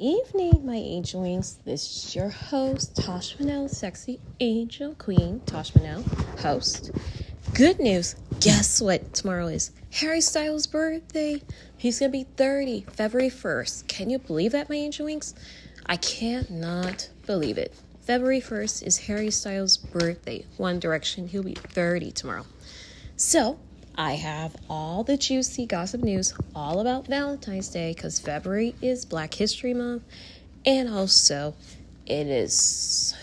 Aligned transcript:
Evening, 0.00 0.64
my 0.64 0.76
angel 0.76 1.22
wings. 1.22 1.58
This 1.64 1.82
is 2.04 2.14
your 2.14 2.28
host, 2.28 2.94
Tasha 2.94 3.40
Monell, 3.40 3.68
sexy 3.68 4.20
angel 4.38 4.94
queen, 4.94 5.40
Tasha 5.44 5.74
Monell, 5.74 6.04
host. 6.38 6.92
Good 7.52 7.80
news. 7.80 8.14
Guess 8.38 8.80
what 8.80 9.12
tomorrow 9.12 9.48
is? 9.48 9.72
Harry 9.94 10.20
Styles' 10.20 10.68
birthday. 10.68 11.42
He's 11.76 11.98
gonna 11.98 12.12
be 12.12 12.28
30, 12.36 12.82
February 12.92 13.28
1st. 13.28 13.88
Can 13.88 14.08
you 14.08 14.20
believe 14.20 14.52
that, 14.52 14.68
my 14.68 14.76
angel 14.76 15.06
wings? 15.06 15.34
I 15.86 15.96
cannot 15.96 17.10
believe 17.26 17.58
it. 17.58 17.74
February 18.02 18.40
1st 18.40 18.86
is 18.86 18.98
Harry 18.98 19.32
Styles' 19.32 19.76
birthday. 19.76 20.44
One 20.58 20.78
Direction. 20.78 21.26
He'll 21.26 21.42
be 21.42 21.54
30 21.54 22.12
tomorrow. 22.12 22.46
So, 23.16 23.58
I 24.00 24.12
have 24.12 24.54
all 24.70 25.02
the 25.02 25.16
juicy 25.16 25.66
gossip 25.66 26.02
news 26.02 26.32
all 26.54 26.78
about 26.78 27.08
Valentine's 27.08 27.68
Day 27.68 27.92
because 27.92 28.20
February 28.20 28.76
is 28.80 29.04
Black 29.04 29.34
History 29.34 29.74
Month 29.74 30.04
and 30.64 30.88
also 30.88 31.56
it 32.06 32.28
is 32.28 33.16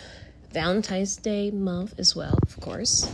Valentine's 0.51 1.15
Day 1.15 1.49
month 1.49 1.97
as 1.97 2.13
well, 2.13 2.37
of 2.41 2.59
course. 2.59 3.09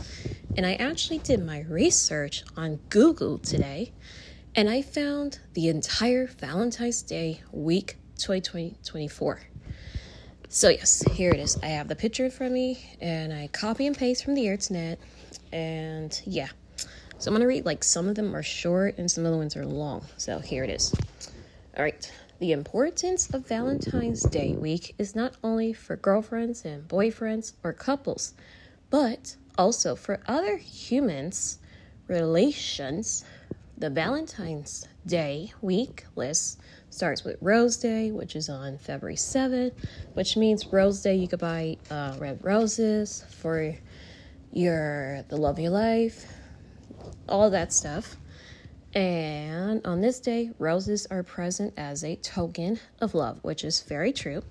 And 0.57 0.65
I 0.65 0.73
actually 0.73 1.19
did 1.19 1.45
my 1.45 1.59
research 1.69 2.43
on 2.57 2.79
Google 2.89 3.37
today 3.37 3.91
and 4.55 4.67
I 4.67 4.81
found 4.81 5.37
the 5.53 5.67
entire 5.67 6.25
Valentine's 6.25 7.03
Day 7.03 7.43
week 7.51 7.97
2024. 8.17 9.39
So, 10.49 10.69
yes, 10.69 11.03
here 11.11 11.29
it 11.29 11.39
is. 11.39 11.59
I 11.61 11.67
have 11.67 11.87
the 11.87 11.95
picture 11.95 12.31
from 12.31 12.53
me 12.53 12.97
and 12.99 13.31
I 13.31 13.49
copy 13.49 13.85
and 13.85 13.95
paste 13.95 14.25
from 14.25 14.33
the 14.33 14.47
internet. 14.47 14.99
And 15.53 16.19
yeah, 16.25 16.49
so 17.21 17.29
I'm 17.29 17.35
going 17.35 17.41
to 17.41 17.47
read 17.47 17.67
like 17.67 17.83
some 17.83 18.07
of 18.07 18.15
them 18.15 18.35
are 18.35 18.41
short 18.41 18.97
and 18.97 19.09
some 19.09 19.27
of 19.27 19.31
the 19.31 19.37
ones 19.37 19.55
are 19.55 19.63
long. 19.63 20.03
So 20.17 20.39
here 20.39 20.63
it 20.63 20.71
is. 20.71 20.91
All 21.77 21.83
right. 21.83 22.11
The 22.39 22.51
importance 22.51 23.29
of 23.31 23.47
Valentine's 23.47 24.23
Day 24.23 24.53
week 24.53 24.95
is 24.97 25.15
not 25.15 25.35
only 25.43 25.71
for 25.71 25.95
girlfriends 25.95 26.65
and 26.65 26.87
boyfriends 26.87 27.53
or 27.63 27.73
couples, 27.73 28.33
but 28.89 29.35
also 29.55 29.95
for 29.95 30.21
other 30.25 30.57
humans' 30.57 31.59
relations. 32.07 33.23
The 33.77 33.91
Valentine's 33.91 34.87
Day 35.05 35.53
week 35.61 36.05
list 36.15 36.59
starts 36.89 37.23
with 37.23 37.37
Rose 37.39 37.77
Day, 37.77 38.09
which 38.09 38.35
is 38.35 38.49
on 38.49 38.79
February 38.79 39.15
7th, 39.15 39.73
which 40.15 40.35
means 40.37 40.65
Rose 40.65 41.03
Day 41.03 41.17
you 41.17 41.27
could 41.27 41.39
buy 41.39 41.77
uh, 41.91 42.15
red 42.17 42.43
roses 42.43 43.23
for 43.29 43.75
your 44.51 45.23
the 45.29 45.37
love 45.37 45.57
of 45.57 45.59
your 45.59 45.69
life 45.69 46.25
all 47.31 47.49
that 47.49 47.73
stuff. 47.73 48.17
And 48.93 49.85
on 49.87 50.01
this 50.01 50.19
day, 50.19 50.51
roses 50.59 51.07
are 51.09 51.23
present 51.23 51.73
as 51.77 52.03
a 52.03 52.17
token 52.17 52.79
of 52.99 53.15
love, 53.15 53.39
which 53.41 53.63
is 53.63 53.81
very 53.81 54.11
true. 54.11 54.43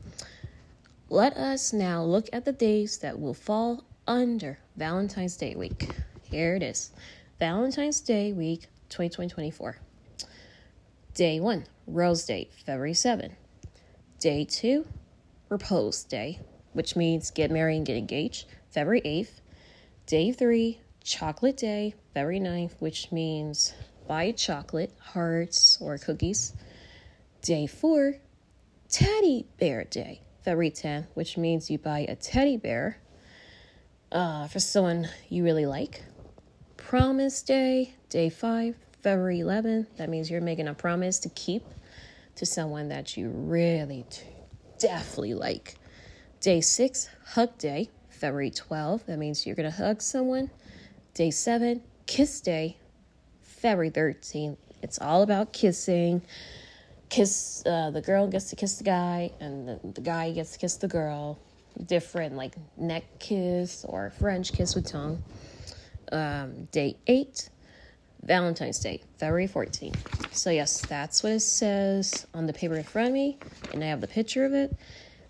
Let 1.11 1.37
us 1.37 1.73
now 1.73 2.03
look 2.03 2.29
at 2.33 2.45
the 2.45 2.53
days 2.53 2.99
that 2.99 3.21
will 3.21 3.35
fall 3.35 3.85
under 4.07 4.59
Valentine's 4.77 5.37
Day 5.37 5.55
week. 5.55 5.91
Here 6.23 6.55
it 6.55 6.63
is 6.63 6.93
Valentine's 7.39 8.01
Day 8.01 8.33
week 8.33 8.69
2024. 8.89 9.77
Day 11.13 11.41
1, 11.41 11.67
Rose 11.87 12.25
Day, 12.25 12.49
February 12.65 12.95
7. 12.95 13.37
Day 14.21 14.45
2, 14.45 14.87
Repose 15.49 16.05
Day, 16.05 16.41
which 16.73 16.97
means 16.97 17.31
get 17.31 17.51
married 17.51 17.77
and 17.77 17.87
get 17.87 17.97
engaged, 17.97 18.47
February 18.71 19.03
8th. 19.03 19.41
Day 20.07 20.33
3, 20.33 20.81
Chocolate 21.03 21.57
Day, 21.57 21.95
February 22.15 22.41
9th, 22.41 22.73
which 22.79 23.11
means 23.11 23.75
buy 24.07 24.33
chocolate, 24.33 24.93
hearts, 25.01 25.79
or 25.81 25.97
cookies. 25.99 26.53
Day 27.43 27.67
4, 27.67 28.17
Teddy 28.89 29.47
Bear 29.59 29.85
Day, 29.85 30.21
February 30.45 30.71
10th, 30.71 31.07
which 31.15 31.39
means 31.39 31.71
you 31.71 31.79
buy 31.79 32.01
a 32.01 32.17
teddy 32.17 32.57
bear 32.57 32.99
uh, 34.13 34.47
for 34.49 34.61
someone 34.61 35.09
you 35.29 35.43
really 35.43 35.67
like. 35.67 36.05
Promise 36.77 37.43
Day, 37.43 37.95
Day 38.09 38.29
5, 38.29 38.77
February 39.03 39.39
11th. 39.39 39.87
That 39.97 40.11
means 40.11 40.31
you're 40.31 40.41
making 40.41 40.69
a 40.69 40.75
promise 40.75 41.19
to 41.21 41.29
keep 41.31 41.65
to 42.37 42.45
someone 42.45 42.89
that 42.89 43.17
you 43.17 43.31
really 43.31 44.05
definitely 44.79 45.35
like. 45.35 45.77
Day 46.41 46.61
6, 46.61 47.09
Hug 47.29 47.57
Day, 47.59 47.91
February 48.09 48.51
12th. 48.51 49.07
That 49.07 49.19
means 49.19 49.47
you're 49.47 49.57
going 49.57 49.71
to 49.71 49.77
hug 49.77 50.03
someone 50.03 50.51
Day 51.21 51.31
seven, 51.31 51.83
Kiss 52.07 52.41
Day, 52.41 52.79
February 53.43 53.91
13th. 53.91 54.57
It's 54.81 54.99
all 54.99 55.21
about 55.21 55.53
kissing. 55.53 56.23
Kiss, 57.11 57.63
uh, 57.67 57.91
the 57.91 58.01
girl 58.01 58.27
gets 58.27 58.49
to 58.49 58.57
kiss 58.57 58.79
the 58.79 58.85
guy, 58.85 59.31
and 59.39 59.69
the, 59.69 59.79
the 59.93 60.01
guy 60.01 60.33
gets 60.33 60.53
to 60.53 60.59
kiss 60.59 60.77
the 60.77 60.89
girl. 60.89 61.39
Different, 61.85 62.37
like 62.37 62.55
neck 62.79 63.05
kiss 63.19 63.85
or 63.87 64.15
French 64.19 64.55
kiss 64.55 64.75
with 64.75 64.87
tongue. 64.87 65.23
Um, 66.11 66.65
day 66.73 66.97
eight, 67.07 67.51
Valentine's 68.23 68.79
Day, 68.79 69.03
February 69.19 69.47
14th. 69.47 70.35
So, 70.35 70.49
yes, 70.49 70.81
that's 70.81 71.23
what 71.23 71.33
it 71.33 71.41
says 71.41 72.27
on 72.33 72.47
the 72.47 72.55
paper 72.55 72.77
in 72.77 72.85
front 72.85 73.09
of 73.09 73.13
me, 73.13 73.37
and 73.75 73.85
I 73.85 73.89
have 73.89 74.01
the 74.01 74.09
picture 74.09 74.47
of 74.47 74.55
it. 74.55 74.75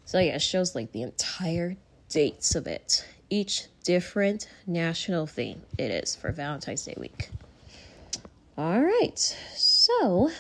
So, 0.05 0.21
yeah, 0.21 0.37
it 0.37 0.43
shows 0.43 0.77
like 0.77 0.93
the 0.93 1.03
entire 1.03 1.75
dates 2.09 2.55
of 2.55 2.69
it 2.69 3.05
each 3.29 3.67
different 3.91 4.49
national 4.69 5.27
theme 5.27 5.61
it 5.77 5.91
is 5.91 6.15
for 6.15 6.31
Valentine's 6.31 6.85
Day 6.85 6.95
week. 6.97 7.29
All 8.57 8.81
right, 8.81 9.19
so 9.19 10.31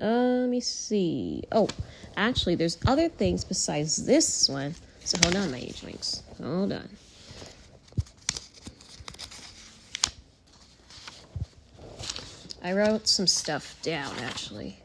uh, 0.00 0.06
let 0.06 0.48
me 0.48 0.60
see. 0.60 1.42
Oh, 1.52 1.68
actually, 2.16 2.54
there's 2.54 2.78
other 2.86 3.10
things 3.10 3.44
besides 3.44 4.06
this 4.06 4.48
one. 4.48 4.74
So 5.04 5.18
hold 5.22 5.36
on, 5.36 5.50
my 5.50 5.58
age 5.58 5.82
wings. 5.82 6.22
Hold 6.42 6.72
on. 6.72 6.88
I 12.64 12.72
wrote 12.72 13.06
some 13.06 13.26
stuff 13.26 13.76
down 13.82 14.14
actually. 14.20 14.78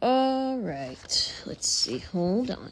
All 0.00 0.58
right, 0.58 1.34
let's 1.46 1.68
see. 1.68 1.98
Hold 1.98 2.52
on. 2.52 2.70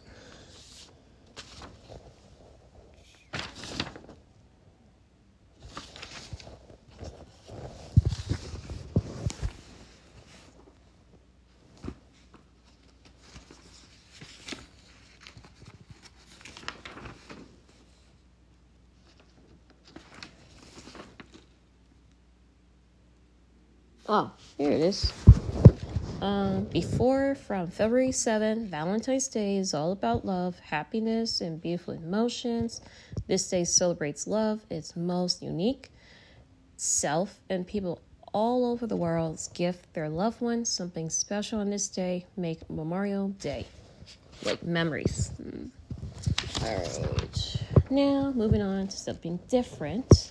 Oh, 24.14 24.30
here 24.58 24.70
it 24.70 24.82
is. 24.82 25.10
Um, 26.20 26.64
before 26.64 27.34
from 27.34 27.68
February 27.70 28.12
7, 28.12 28.66
Valentine's 28.66 29.26
Day 29.26 29.56
is 29.56 29.72
all 29.72 29.90
about 29.90 30.26
love, 30.26 30.58
happiness, 30.58 31.40
and 31.40 31.62
beautiful 31.62 31.94
emotions. 31.94 32.82
This 33.26 33.48
day 33.48 33.64
celebrates 33.64 34.26
love, 34.26 34.66
its 34.68 34.94
most 34.96 35.42
unique 35.42 35.90
self, 36.76 37.40
and 37.48 37.66
people 37.66 38.02
all 38.34 38.70
over 38.70 38.86
the 38.86 38.96
world 38.96 39.40
gift 39.54 39.94
their 39.94 40.10
loved 40.10 40.42
ones 40.42 40.68
something 40.68 41.08
special 41.08 41.58
on 41.60 41.70
this 41.70 41.88
day. 41.88 42.26
Make 42.36 42.68
Memorial 42.68 43.28
Day 43.28 43.66
like 44.44 44.62
memories. 44.62 45.30
Mm. 45.42 45.70
All 46.60 46.76
right. 46.76 47.62
Now, 47.88 48.30
moving 48.36 48.60
on 48.60 48.88
to 48.88 48.96
something 48.98 49.40
different. 49.48 50.21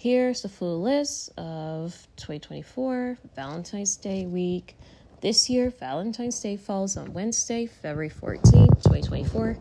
Here's 0.00 0.40
the 0.40 0.48
full 0.48 0.80
list 0.80 1.28
of 1.36 2.08
2024 2.16 3.18
Valentine's 3.36 3.96
Day 3.98 4.24
week. 4.24 4.78
This 5.20 5.50
year, 5.50 5.68
Valentine's 5.78 6.40
Day 6.40 6.56
falls 6.56 6.96
on 6.96 7.12
Wednesday, 7.12 7.66
February 7.66 8.08
14, 8.08 8.42
2024. 8.66 9.58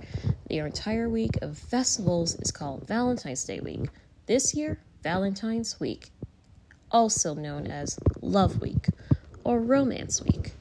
The 0.48 0.60
entire 0.60 1.10
week 1.10 1.32
of 1.42 1.58
festivals 1.58 2.36
is 2.36 2.54
called 2.54 2.88
Valentine's 2.88 3.44
Day 3.44 3.60
week. 3.60 3.90
This 4.28 4.56
year, 4.56 4.80
Valentine's 5.04 5.78
Week, 5.78 6.10
also 6.90 7.36
known 7.36 7.68
as 7.68 8.00
Love 8.22 8.62
Week 8.62 8.88
or 9.44 9.60
Romance 9.60 10.24
Week, 10.24 10.54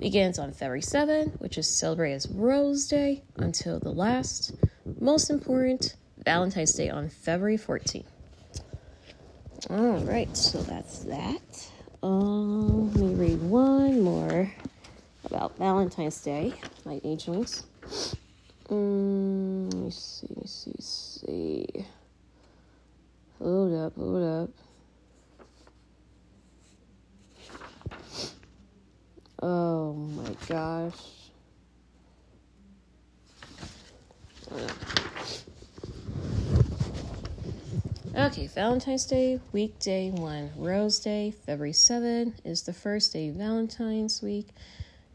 begins 0.00 0.36
on 0.36 0.50
February 0.50 0.82
7, 0.82 1.28
which 1.38 1.56
is 1.56 1.68
celebrated 1.68 2.16
as 2.16 2.28
Rose 2.28 2.88
Day, 2.88 3.22
until 3.36 3.78
the 3.78 3.92
last, 3.92 4.56
most 5.00 5.30
important, 5.30 5.94
Valentine's 6.24 6.74
Day 6.74 6.90
on 6.90 7.08
February 7.08 7.56
14. 7.56 8.02
All 9.70 9.98
right, 10.00 10.36
so 10.36 10.60
that's 10.62 11.00
that. 11.00 11.70
Um, 12.02 12.92
let 12.94 13.00
me 13.00 13.14
read 13.14 13.40
one 13.42 14.02
more 14.02 14.52
about 15.24 15.56
Valentine's 15.56 16.20
Day, 16.20 16.54
my 16.84 17.00
agelings. 17.04 17.64
Um, 18.70 19.68
mm, 19.70 19.74
let 19.74 19.84
me 19.84 19.90
see, 19.90 20.26
let 20.30 20.38
me 20.38 20.46
see, 20.46 20.74
see. 20.78 21.66
Hold 23.38 23.74
up, 23.74 23.94
hold 23.96 24.22
up. 24.24 24.50
Oh 29.42 29.92
my 29.94 30.36
gosh. 30.48 31.22
Okay, 38.14 38.46
Valentine's 38.46 39.06
Day, 39.06 39.40
weekday 39.52 40.10
one. 40.10 40.50
Rose 40.58 41.00
Day, 41.00 41.30
February 41.30 41.72
7 41.72 42.34
is 42.44 42.60
the 42.60 42.74
first 42.74 43.14
day 43.14 43.28
of 43.28 43.36
Valentine's 43.36 44.20
week, 44.20 44.48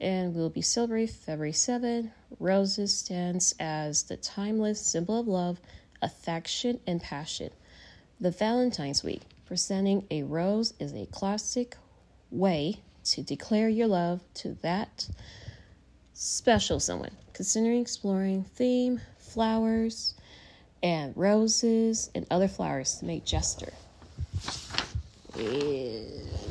and 0.01 0.33
we'll 0.33 0.49
be 0.49 0.63
celebrating 0.63 1.13
February 1.13 1.53
7. 1.53 2.11
Roses 2.39 2.97
stands 2.97 3.53
as 3.59 4.01
the 4.01 4.17
timeless 4.17 4.81
symbol 4.81 5.19
of 5.19 5.27
love, 5.27 5.61
affection, 6.01 6.79
and 6.87 6.99
passion. 6.99 7.51
The 8.19 8.31
Valentine's 8.31 9.03
week, 9.03 9.21
presenting 9.45 10.07
a 10.09 10.23
rose 10.23 10.73
is 10.79 10.91
a 10.95 11.05
classic 11.05 11.77
way 12.31 12.77
to 13.03 13.21
declare 13.21 13.69
your 13.69 13.87
love 13.87 14.23
to 14.35 14.57
that 14.63 15.07
special 16.13 16.79
someone. 16.79 17.11
Considering 17.33 17.79
exploring 17.79 18.43
theme, 18.43 18.99
flowers, 19.19 20.15
and 20.83 21.15
roses 21.15 22.09
and 22.13 22.25
other 22.29 22.47
flowers 22.47 22.95
to 22.95 23.05
make 23.05 23.25
gesture. 23.25 23.73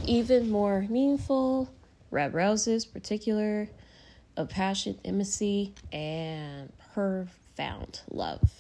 Even 0.05 0.51
more 0.51 0.87
meaningful, 0.89 1.71
red 2.11 2.35
roses, 2.35 2.85
particular 2.85 3.69
of 4.37 4.49
passion, 4.49 4.99
intimacy, 5.03 5.75
and 5.93 6.73
profound 6.95 8.01
love. 8.11 8.51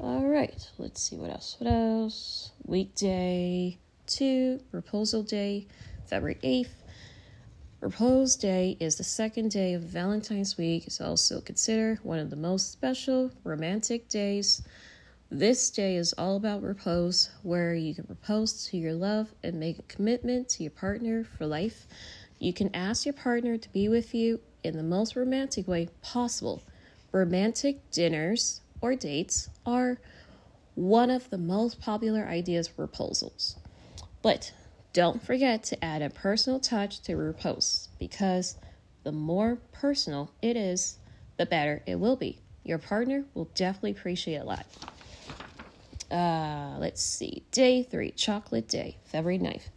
All 0.00 0.26
right, 0.26 0.70
let's 0.78 1.02
see 1.02 1.16
what 1.16 1.30
else. 1.30 1.56
What 1.58 1.72
else? 1.72 2.52
Weekday 2.64 3.78
two, 4.08 4.60
proposal 4.70 5.22
day, 5.22 5.66
February 6.06 6.38
8th. 6.42 6.70
Propose 7.80 8.34
Day 8.34 8.76
is 8.80 8.96
the 8.96 9.04
second 9.04 9.50
day 9.52 9.74
of 9.74 9.82
Valentine's 9.82 10.58
week. 10.58 10.86
It's 10.86 11.00
also 11.00 11.40
considered 11.40 12.00
one 12.02 12.18
of 12.18 12.30
the 12.30 12.36
most 12.36 12.72
special 12.72 13.30
romantic 13.44 14.08
days. 14.08 14.62
This 15.30 15.68
day 15.68 15.96
is 15.96 16.14
all 16.14 16.36
about 16.36 16.62
repose, 16.62 17.28
where 17.42 17.74
you 17.74 17.94
can 17.94 18.04
propose 18.04 18.64
to 18.68 18.78
your 18.78 18.94
love 18.94 19.34
and 19.42 19.60
make 19.60 19.78
a 19.78 19.82
commitment 19.82 20.48
to 20.50 20.62
your 20.62 20.70
partner 20.70 21.22
for 21.22 21.44
life. 21.44 21.86
You 22.38 22.54
can 22.54 22.74
ask 22.74 23.04
your 23.04 23.12
partner 23.12 23.58
to 23.58 23.68
be 23.68 23.90
with 23.90 24.14
you 24.14 24.40
in 24.64 24.78
the 24.78 24.82
most 24.82 25.16
romantic 25.16 25.68
way 25.68 25.90
possible. 26.00 26.62
Romantic 27.12 27.90
dinners 27.90 28.62
or 28.80 28.96
dates 28.96 29.50
are 29.66 29.98
one 30.74 31.10
of 31.10 31.28
the 31.28 31.36
most 31.36 31.78
popular 31.78 32.24
ideas 32.24 32.66
for 32.66 32.86
proposals. 32.86 33.56
But 34.22 34.54
don't 34.94 35.22
forget 35.22 35.62
to 35.64 35.84
add 35.84 36.00
a 36.00 36.08
personal 36.08 36.58
touch 36.58 37.02
to 37.02 37.12
your 37.12 37.34
posts 37.34 37.90
because 37.98 38.56
the 39.02 39.12
more 39.12 39.58
personal 39.72 40.32
it 40.40 40.56
is, 40.56 40.96
the 41.36 41.44
better 41.44 41.82
it 41.84 41.96
will 41.96 42.16
be. 42.16 42.40
Your 42.64 42.78
partner 42.78 43.24
will 43.34 43.50
definitely 43.54 43.90
appreciate 43.90 44.36
it 44.36 44.42
a 44.42 44.44
lot. 44.44 44.64
Uh, 46.10 46.76
let's 46.78 47.02
see. 47.02 47.44
Day 47.50 47.82
three, 47.82 48.10
Chocolate 48.12 48.68
Day, 48.68 48.96
February 49.04 49.38
9th. 49.38 49.68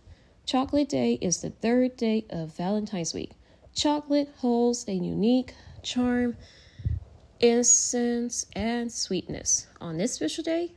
Chocolate 0.46 0.90
Day 0.90 1.18
is 1.22 1.42
the 1.42 1.50
third 1.50 1.98
day 1.98 2.26
of 2.30 2.56
Valentine's 2.56 3.14
week. 3.14 3.32
Chocolate 3.74 4.30
holds 4.38 4.88
a 4.88 4.94
unique 4.94 5.54
charm, 5.84 6.36
innocence, 7.40 8.46
and 8.54 8.92
sweetness. 8.92 9.68
On 9.80 9.98
this 9.98 10.14
special 10.14 10.44
day, 10.44 10.72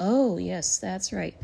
oh, 0.00 0.38
yes, 0.38 0.78
that's 0.78 1.12
right. 1.12 1.36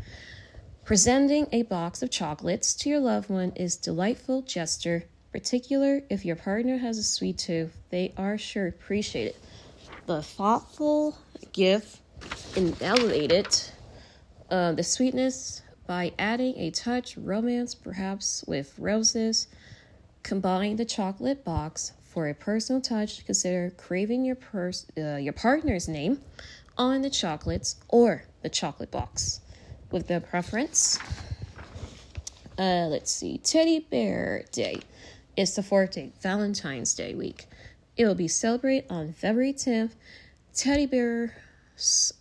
Presenting 0.83 1.47
a 1.51 1.63
box 1.63 2.03
of 2.03 2.11
chocolates 2.11 2.75
to 2.75 2.89
your 2.89 2.99
loved 2.99 3.29
one 3.29 3.51
is 3.55 3.75
delightful 3.75 4.43
gesture, 4.43 5.05
particular 5.31 6.03
if 6.09 6.23
your 6.23 6.35
partner 6.35 6.77
has 6.77 6.97
a 6.97 7.03
sweet 7.03 7.39
tooth. 7.39 7.75
They 7.89 8.13
are 8.17 8.37
sure 8.37 8.67
appreciate 8.67 9.27
it. 9.27 9.37
The 10.05 10.21
thoughtful 10.21 11.17
gift 11.53 12.01
elevated 12.81 13.47
uh, 14.49 14.71
the 14.73 14.83
sweetness 14.83 15.61
by 15.87 16.13
adding 16.17 16.57
a 16.57 16.71
touch 16.71 17.17
romance, 17.17 17.75
perhaps 17.75 18.43
with 18.47 18.73
roses. 18.77 19.47
Combine 20.23 20.75
the 20.77 20.85
chocolate 20.85 21.43
box 21.43 21.93
for 22.03 22.27
a 22.27 22.33
personal 22.33 22.81
touch. 22.81 23.25
Consider 23.25 23.71
craving 23.77 24.25
your 24.25 24.35
pers- 24.35 24.87
uh, 24.97 25.17
your 25.17 25.33
partner's 25.33 25.87
name 25.87 26.19
on 26.77 27.01
the 27.01 27.09
chocolates 27.09 27.75
or 27.89 28.23
the 28.41 28.49
chocolate 28.49 28.91
box 28.91 29.41
with 29.91 30.07
their 30.07 30.19
preference. 30.19 30.97
Uh, 32.57 32.87
let's 32.89 33.11
see, 33.11 33.37
Teddy 33.37 33.79
Bear 33.79 34.45
Day 34.51 34.79
is 35.35 35.55
the 35.55 35.63
fourth 35.63 35.91
day, 35.91 36.13
Valentine's 36.21 36.93
Day 36.93 37.13
week. 37.13 37.47
It 37.97 38.05
will 38.05 38.15
be 38.15 38.27
celebrated 38.27 38.89
on 38.89 39.13
February 39.13 39.53
10th. 39.53 39.91
Teddy 40.53 40.85
bears 40.85 41.31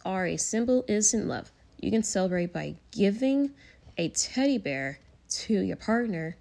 are 0.05 0.27
a 0.27 0.37
symbol 0.37 0.85
innocent 0.89 1.27
love. 1.27 1.51
You 1.81 1.91
can 1.91 2.03
celebrate 2.03 2.53
by 2.53 2.77
giving 2.91 3.51
a 3.99 4.09
teddy 4.09 4.59
bear 4.59 4.99
to 5.29 5.61
your 5.61 5.77
partner. 5.77 6.37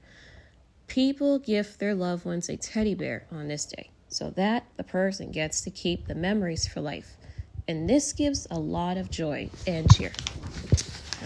People 0.87 1.39
give 1.39 1.77
their 1.77 1.95
loved 1.95 2.25
ones 2.25 2.49
a 2.49 2.57
teddy 2.57 2.95
bear 2.95 3.25
on 3.31 3.47
this 3.47 3.65
day 3.65 3.89
so 4.07 4.29
that 4.31 4.65
the 4.77 4.83
person 4.83 5.31
gets 5.31 5.61
to 5.61 5.69
keep 5.69 6.07
the 6.07 6.15
memories 6.15 6.67
for 6.67 6.81
life. 6.81 7.15
And 7.67 7.89
this 7.89 8.13
gives 8.13 8.47
a 8.51 8.59
lot 8.59 8.97
of 8.97 9.09
joy 9.09 9.49
and 9.65 9.91
cheer. 9.93 10.11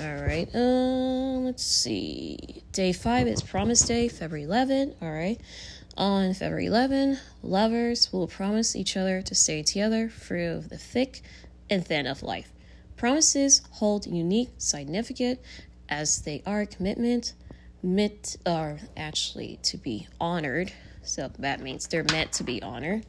All 0.03 0.15
right. 0.15 0.47
Um, 0.53 1.45
let's 1.45 1.63
see. 1.63 2.61
Day 2.71 2.93
five 2.93 3.27
is 3.27 3.41
Promise 3.41 3.81
Day, 3.81 4.07
February 4.07 4.43
11. 4.43 4.95
All 5.01 5.11
right. 5.11 5.39
On 5.97 6.31
February 6.35 6.67
11, 6.67 7.17
lovers 7.41 8.13
will 8.13 8.27
promise 8.27 8.75
each 8.75 8.95
other 8.95 9.23
to 9.23 9.33
stay 9.33 9.63
together 9.63 10.09
through 10.09 10.65
the 10.69 10.77
thick 10.77 11.23
and 11.69 11.85
thin 11.85 12.07
of 12.07 12.23
life. 12.23 12.51
Promises 12.95 13.61
hold 13.71 14.07
unique 14.07 14.49
significance 14.57 15.39
as 15.89 16.21
they 16.21 16.41
are 16.45 16.65
commitment 16.65 17.33
meant 17.83 18.37
are 18.45 18.79
actually 18.95 19.59
to 19.63 19.77
be 19.77 20.07
honored. 20.19 20.71
So 21.03 21.31
that 21.39 21.61
means 21.61 21.87
they're 21.87 22.05
meant 22.11 22.31
to 22.33 22.43
be 22.43 22.61
honored. 22.61 23.05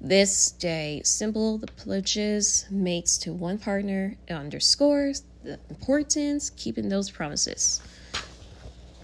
This 0.00 0.50
day 0.50 1.00
symbol 1.04 1.56
the 1.56 1.68
pledges 1.68 2.66
makes 2.70 3.16
to 3.18 3.32
one 3.32 3.58
partner 3.58 4.16
underscores 4.28 5.22
the 5.42 5.58
importance 5.70 6.50
keeping 6.50 6.88
those 6.88 7.10
promises. 7.10 7.80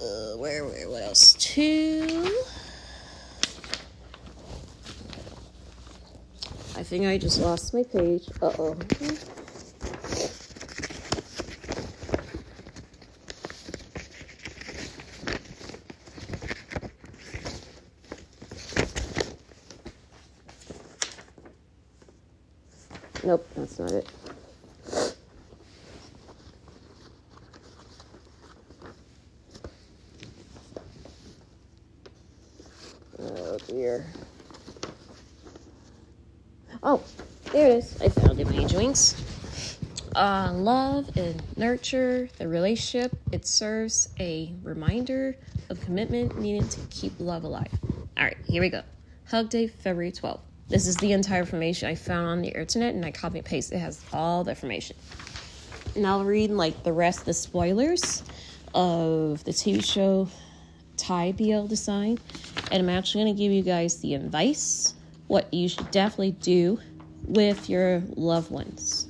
Uh, 0.01 0.37
where, 0.37 0.65
where, 0.65 0.91
what 0.91 1.03
else? 1.03 1.35
Two. 1.35 2.29
I 6.75 6.83
think 6.83 7.07
I 7.07 7.19
just 7.19 7.39
lost 7.39 7.75
my 7.75 7.83
page. 7.83 8.29
Uh 8.41 8.53
oh. 8.59 8.77
Nope, 23.25 23.47
that's 23.55 23.79
not 23.79 23.93
it. 23.93 24.09
Oh 33.21 33.59
dear. 33.69 34.07
Oh, 36.83 37.01
it 37.63 37.77
is. 37.77 38.01
I 38.03 38.09
found 38.09 38.41
it, 38.41 38.51
my 38.51 38.67
wings. 38.77 39.15
Uh, 40.17 40.53
love 40.53 41.17
and 41.17 41.41
nurture 41.57 42.29
the 42.39 42.49
relationship. 42.49 43.17
It 43.31 43.47
serves 43.47 44.09
a 44.19 44.53
reminder 44.63 45.37
of 45.71 45.81
commitment 45.81 46.39
needed 46.39 46.71
to 46.73 46.81
keep 46.91 47.13
love 47.19 47.45
alive. 47.45 47.71
All 48.17 48.25
right, 48.25 48.37
here 48.47 48.61
we 48.61 48.69
go. 48.69 48.83
Hug 49.29 49.49
Day, 49.49 49.69
February 49.69 50.11
12th. 50.11 50.41
This 50.69 50.87
is 50.87 50.97
the 50.97 51.13
entire 51.13 51.41
information 51.41 51.89
I 51.89 51.95
found 51.95 52.27
on 52.27 52.43
the 52.43 52.49
internet, 52.49 52.95
and 52.95 53.05
I 53.05 53.13
copy 53.13 53.39
and 53.39 53.47
paste. 53.47 53.73
It 53.73 53.79
has 53.79 54.05
all 54.13 54.43
the 54.43 54.51
information. 54.51 54.97
And 55.95 56.07
I'll 56.07 56.25
read 56.25 56.51
like 56.51 56.83
the 56.83 56.93
rest 56.93 57.25
the 57.27 57.35
spoilers 57.35 58.25
of 58.75 59.45
the 59.45 59.53
TV 59.53 59.85
show 59.85 60.29
Thai 60.97 61.33
BL 61.33 61.67
The 61.67 61.77
Sign, 61.77 62.19
and 62.73 62.83
I'm 62.83 62.89
actually 62.89 63.25
going 63.25 63.37
to 63.37 63.43
give 63.43 63.53
you 63.53 63.63
guys 63.63 63.99
the 64.01 64.15
advice 64.15 64.95
what 65.33 65.53
you 65.55 65.67
should 65.67 65.91
definitely 65.91 66.33
do 66.33 66.79
with 67.25 67.69
your 67.69 68.03
loved 68.17 68.51
ones. 68.51 69.07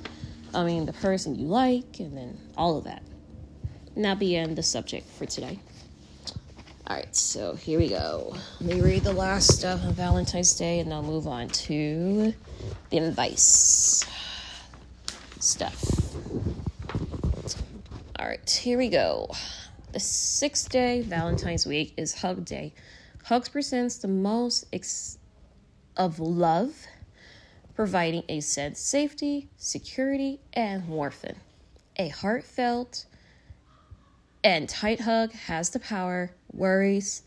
I 0.53 0.63
mean, 0.63 0.85
the 0.85 0.93
person 0.93 1.35
you 1.35 1.47
like, 1.47 1.99
and 1.99 2.15
then 2.15 2.37
all 2.57 2.77
of 2.77 2.83
that. 2.83 3.03
And 3.95 4.05
that 4.05 4.19
being 4.19 4.45
um, 4.45 4.55
the 4.55 4.63
subject 4.63 5.07
for 5.09 5.25
today. 5.25 5.59
All 6.85 6.97
right, 6.97 7.15
so 7.15 7.55
here 7.55 7.79
we 7.79 7.89
go. 7.89 8.35
Let 8.59 8.75
me 8.75 8.81
read 8.81 9.03
the 9.03 9.13
last 9.13 9.57
stuff 9.57 9.83
on 9.83 9.93
Valentine's 9.93 10.53
Day, 10.55 10.79
and 10.79 10.93
I'll 10.93 11.01
move 11.01 11.27
on 11.27 11.47
to 11.47 12.33
the 12.89 12.97
advice 12.97 14.05
stuff. 15.39 15.83
All 18.19 18.27
right, 18.27 18.49
here 18.49 18.77
we 18.77 18.89
go. 18.89 19.31
The 19.93 19.99
sixth 19.99 20.69
day, 20.69 21.01
Valentine's 21.01 21.65
week, 21.65 21.93
is 21.97 22.15
Hug 22.15 22.45
Day. 22.45 22.73
Hugs 23.25 23.47
presents 23.47 23.97
the 23.97 24.07
most 24.07 24.65
ex- 24.73 25.17
of 25.95 26.19
love 26.19 26.85
providing 27.75 28.23
a 28.29 28.39
sense 28.39 28.79
of 28.79 28.85
safety, 28.85 29.49
security, 29.57 30.39
and 30.53 30.87
warmth. 30.87 31.25
A 31.97 32.09
heartfelt 32.09 33.05
and 34.43 34.67
tight 34.67 35.01
hug 35.01 35.31
has 35.31 35.69
the 35.69 35.79
power, 35.79 36.31
worries, 36.51 37.23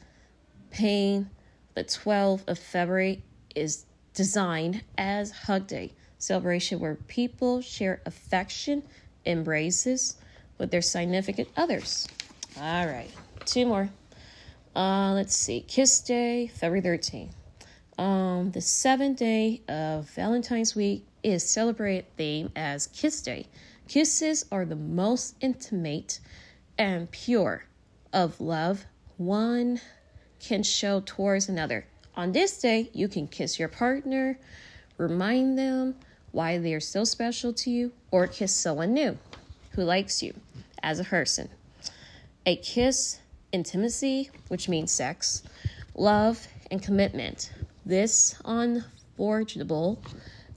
pain. 0.70 1.30
The 1.74 1.84
12th 1.84 2.48
of 2.48 2.58
February 2.58 3.22
is 3.54 3.86
designed 4.14 4.82
as 4.96 5.30
Hug 5.30 5.66
Day, 5.66 5.92
celebration 6.18 6.80
where 6.80 6.94
people 6.94 7.60
share 7.60 8.00
affection, 8.06 8.82
embraces 9.24 10.16
with 10.58 10.70
their 10.70 10.82
significant 10.82 11.48
others. 11.56 12.08
All 12.58 12.86
right, 12.86 13.10
two 13.44 13.66
more. 13.66 13.90
Uh, 14.74 15.12
let's 15.14 15.36
see, 15.36 15.60
Kiss 15.60 16.00
Day, 16.00 16.48
February 16.48 16.82
13th. 16.82 17.35
Um, 17.98 18.50
the 18.50 18.60
seventh 18.60 19.18
day 19.18 19.62
of 19.68 20.10
Valentine's 20.10 20.76
Week 20.76 21.06
is 21.22 21.48
celebrated 21.48 22.04
theme 22.16 22.52
as 22.54 22.88
Kiss 22.88 23.22
Day. 23.22 23.46
Kisses 23.88 24.44
are 24.52 24.66
the 24.66 24.76
most 24.76 25.34
intimate 25.40 26.20
and 26.76 27.10
pure 27.10 27.64
of 28.12 28.38
love 28.40 28.84
one 29.16 29.80
can 30.40 30.62
show 30.62 31.02
towards 31.06 31.48
another. 31.48 31.86
On 32.14 32.32
this 32.32 32.60
day, 32.60 32.90
you 32.92 33.08
can 33.08 33.26
kiss 33.26 33.58
your 33.58 33.68
partner, 33.68 34.38
remind 34.98 35.58
them 35.58 35.94
why 36.32 36.58
they 36.58 36.74
are 36.74 36.80
so 36.80 37.04
special 37.04 37.54
to 37.54 37.70
you, 37.70 37.92
or 38.10 38.26
kiss 38.26 38.54
someone 38.54 38.92
new 38.92 39.16
who 39.70 39.82
likes 39.82 40.22
you 40.22 40.34
as 40.82 41.00
a 41.00 41.04
person. 41.04 41.48
A 42.44 42.56
kiss, 42.56 43.20
intimacy, 43.52 44.30
which 44.48 44.68
means 44.68 44.92
sex, 44.92 45.42
love, 45.94 46.46
and 46.70 46.82
commitment. 46.82 47.52
This 47.86 48.34
unforgettable 48.44 50.02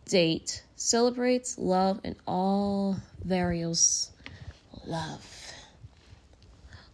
date 0.05 0.63
celebrates 0.75 1.59
love 1.59 1.99
in 2.03 2.15
all 2.25 2.97
various 3.23 4.09
love 4.83 5.53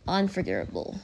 unforgettable. 0.06 1.00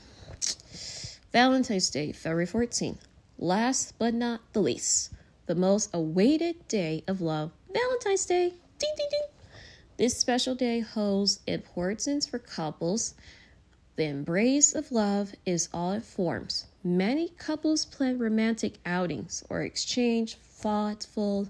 Valentine's 1.32 1.90
Day, 1.90 2.12
February 2.12 2.46
14th. 2.46 2.98
Last 3.38 3.98
but 3.98 4.14
not 4.14 4.42
the 4.52 4.62
least, 4.62 5.14
the 5.46 5.56
most 5.56 5.90
awaited 5.94 6.68
day 6.68 7.06
of 7.08 7.22
love, 7.22 7.52
Valentine's 7.74 8.26
Day. 8.26 8.50
Ding, 8.80 8.94
ding, 8.98 9.08
ding. 9.10 9.24
This 9.96 10.18
special 10.18 10.56
day 10.56 10.82
holds 10.82 11.40
importance 11.48 12.26
for 12.26 12.38
couples. 12.38 13.14
The 14.02 14.08
embrace 14.08 14.74
of 14.74 14.92
love 14.92 15.36
is 15.46 15.70
all 15.72 15.92
it 15.92 16.02
forms. 16.02 16.66
Many 16.84 17.30
couples 17.38 17.86
plan 17.86 18.18
romantic 18.18 18.80
outings 18.84 19.44
or 19.48 19.62
exchange 19.62 20.38
thoughtful 20.42 21.48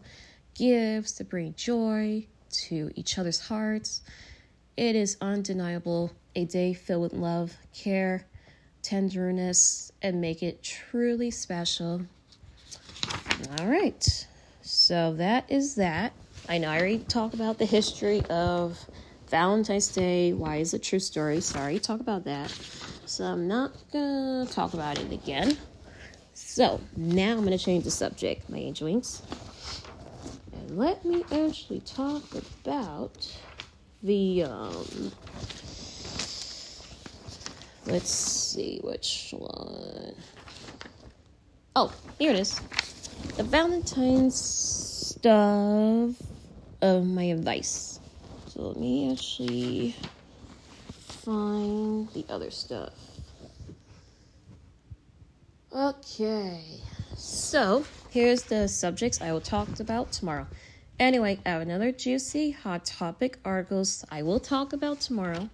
gifts 0.54 1.14
to 1.14 1.24
bring 1.24 1.54
joy 1.56 2.28
to 2.68 2.92
each 2.94 3.18
other's 3.18 3.40
hearts. 3.40 4.02
It 4.76 4.98
is 4.98 5.16
undeniable 5.22 6.12
a 6.36 6.44
day 6.44 6.74
filled 6.74 7.04
with 7.04 7.14
love, 7.14 7.56
care, 7.74 8.26
tenderness, 8.82 9.94
and 10.02 10.20
make 10.20 10.44
it 10.44 10.62
truly 10.62 11.32
special. 11.32 12.02
All 13.60 13.68
right, 13.68 14.28
so 14.62 15.14
that 15.14 15.50
is 15.50 15.76
that. 15.76 16.12
I 16.50 16.58
know 16.58 16.70
I 16.70 16.80
already 16.80 17.00
talked 17.00 17.34
about 17.34 17.60
the 17.60 17.66
history 17.66 18.22
of 18.30 18.78
Valentine's 19.32 19.88
Day. 19.88 20.34
Why 20.34 20.58
is 20.58 20.74
it 20.74 20.84
true 20.84 21.00
story? 21.00 21.42
Sorry, 21.42 21.80
talk 21.80 22.02
about 22.02 22.26
that. 22.26 22.52
So 23.06 23.24
I'm 23.24 23.48
not 23.48 23.72
gonna 23.92 24.46
talk 24.46 24.74
about 24.74 25.00
it 25.00 25.12
again. 25.12 25.58
So 26.34 26.80
now 26.96 27.32
I'm 27.32 27.44
gonna 27.44 27.58
change 27.58 27.86
the 27.86 27.92
subject, 27.92 28.50
my 28.50 28.58
angel 28.58 28.88
wings. 28.88 29.22
And 30.54 30.78
let 30.78 31.04
me 31.06 31.24
actually 31.32 31.80
talk 31.80 32.24
about 32.36 33.34
the 34.04 34.44
um 34.44 35.12
Let's 37.88 38.12
see 38.12 38.80
which 38.84 39.34
one. 39.36 40.14
Oh, 41.76 41.92
here 42.20 42.32
it 42.32 42.40
is. 42.40 42.60
The 43.38 43.44
Valentine's 43.44 44.40
stuff 44.40 46.16
of 46.82 47.06
my 47.08 47.24
advice. 47.24 47.91
So 48.62 48.68
let 48.68 48.78
me 48.78 49.12
actually 49.12 49.96
find 51.26 52.08
the 52.10 52.24
other 52.30 52.52
stuff. 52.52 52.94
Okay, 55.76 56.80
so 57.18 57.84
here's 58.12 58.44
the 58.44 58.68
subjects 58.68 59.20
I 59.20 59.32
will 59.32 59.42
talk 59.42 59.80
about 59.80 60.12
tomorrow. 60.12 60.46
Anyway, 61.00 61.40
I 61.44 61.50
have 61.50 61.64
another 61.64 61.92
juicy 61.92 62.52
hot 62.52 62.86
topic 62.86 63.40
articles 63.44 64.06
I 64.12 64.22
will 64.22 64.40
talk 64.40 64.74
about 64.74 65.00
tomorrow. 65.00 65.50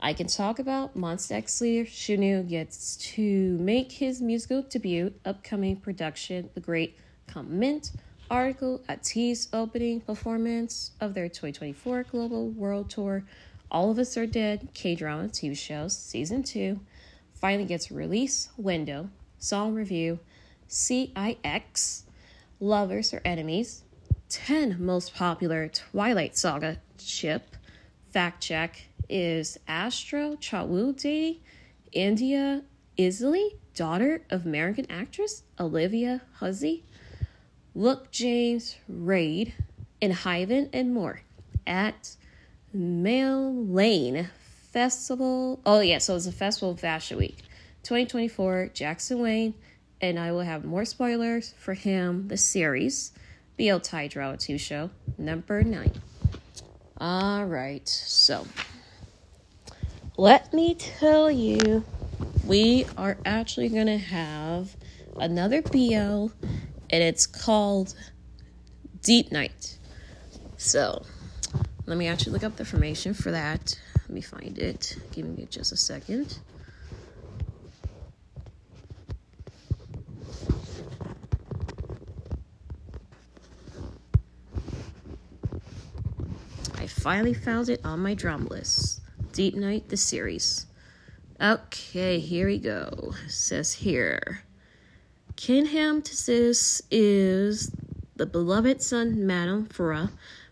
I 0.00 0.14
can 0.14 0.26
talk 0.26 0.58
about 0.58 0.96
Monsta 0.96 1.32
X 1.32 1.60
leader 1.60 1.84
Shownu 1.84 2.48
gets 2.48 2.96
to 3.16 3.58
make 3.58 3.92
his 3.92 4.22
musical 4.22 4.62
debut, 4.62 5.12
upcoming 5.26 5.76
production, 5.76 6.48
The 6.54 6.60
Great 6.60 6.96
Comet 7.26 7.90
article 8.30 8.80
ATEEZ 8.88 9.48
opening 9.52 10.00
performance 10.00 10.92
of 11.00 11.14
their 11.14 11.28
2024 11.28 12.04
Global 12.04 12.48
World 12.50 12.88
Tour. 12.88 13.24
All 13.70 13.90
of 13.90 13.98
Us 13.98 14.16
Are 14.16 14.26
Dead 14.26 14.68
K 14.72 14.94
drama 14.94 15.24
TV 15.24 15.56
shows, 15.56 15.96
season 15.96 16.44
2, 16.44 16.78
finally 17.34 17.64
gets 17.64 17.90
release 17.90 18.50
window, 18.56 19.10
song 19.40 19.74
review, 19.74 20.20
CIX, 20.68 22.04
Lovers 22.60 23.12
or 23.12 23.20
Enemies, 23.24 23.82
10 24.28 24.76
most 24.78 25.12
popular 25.14 25.68
Twilight 25.68 26.36
Saga 26.36 26.78
ship, 26.98 27.56
fact 28.12 28.42
check, 28.42 28.86
is 29.08 29.58
Astro 29.66 30.36
Chawude 30.36 31.40
India 31.90 32.62
Eisley, 32.96 33.56
daughter 33.74 34.22
of 34.30 34.46
American 34.46 34.86
actress 34.88 35.42
Olivia 35.58 36.22
Hussey. 36.34 36.84
Look 37.74 38.10
James 38.10 38.76
Raid 38.88 39.54
and 40.02 40.12
Hyven 40.12 40.68
and 40.72 40.92
more 40.92 41.22
at 41.66 42.16
Mail 42.72 43.54
Lane 43.54 44.28
Festival. 44.72 45.60
Oh, 45.64 45.80
yeah, 45.80 45.98
so 45.98 46.16
it's 46.16 46.26
a 46.26 46.32
festival 46.32 46.72
of 46.72 46.80
Fashion 46.80 47.18
Week 47.18 47.38
2024. 47.84 48.70
Jackson 48.74 49.20
Wang, 49.20 49.54
and 50.00 50.18
I 50.18 50.32
will 50.32 50.40
have 50.40 50.64
more 50.64 50.84
spoilers 50.84 51.54
for 51.58 51.74
him, 51.74 52.28
the 52.28 52.36
series, 52.36 53.12
BL 53.56 53.78
Thai 53.78 54.08
Drama 54.08 54.36
2 54.36 54.58
show, 54.58 54.90
number 55.16 55.62
9. 55.62 55.92
All 56.98 57.46
right, 57.46 57.88
so 57.88 58.46
let 60.16 60.52
me 60.52 60.74
tell 60.74 61.30
you, 61.30 61.84
we 62.44 62.84
are 62.96 63.16
actually 63.24 63.68
going 63.68 63.86
to 63.86 63.98
have 63.98 64.76
another 65.16 65.62
BL, 65.62 66.28
and 66.90 67.02
it's 67.02 67.26
called 67.26 67.94
Deep 69.02 69.32
Night. 69.32 69.78
So, 70.56 71.04
let 71.86 71.96
me 71.96 72.06
actually 72.06 72.32
look 72.32 72.44
up 72.44 72.56
the 72.56 72.62
information 72.62 73.14
for 73.14 73.30
that. 73.30 73.80
Let 73.96 74.10
me 74.10 74.20
find 74.20 74.58
it. 74.58 74.96
Give 75.12 75.26
me 75.26 75.46
just 75.48 75.72
a 75.72 75.76
second. 75.76 76.38
I 86.74 86.86
finally 86.86 87.34
found 87.34 87.68
it 87.68 87.80
on 87.84 88.00
my 88.00 88.14
drum 88.14 88.46
list. 88.48 89.00
Deep 89.32 89.54
Night, 89.54 89.88
the 89.88 89.96
series. 89.96 90.66
Okay, 91.40 92.18
here 92.18 92.48
we 92.48 92.58
go. 92.58 93.14
It 93.24 93.30
says 93.30 93.72
here 93.72 94.42
Kinham 95.40 96.02
Tsis 96.02 96.82
is 96.90 97.72
the 98.14 98.26
beloved 98.26 98.82
son, 98.82 99.26
Madame 99.26 99.66
Farah, 99.68 100.10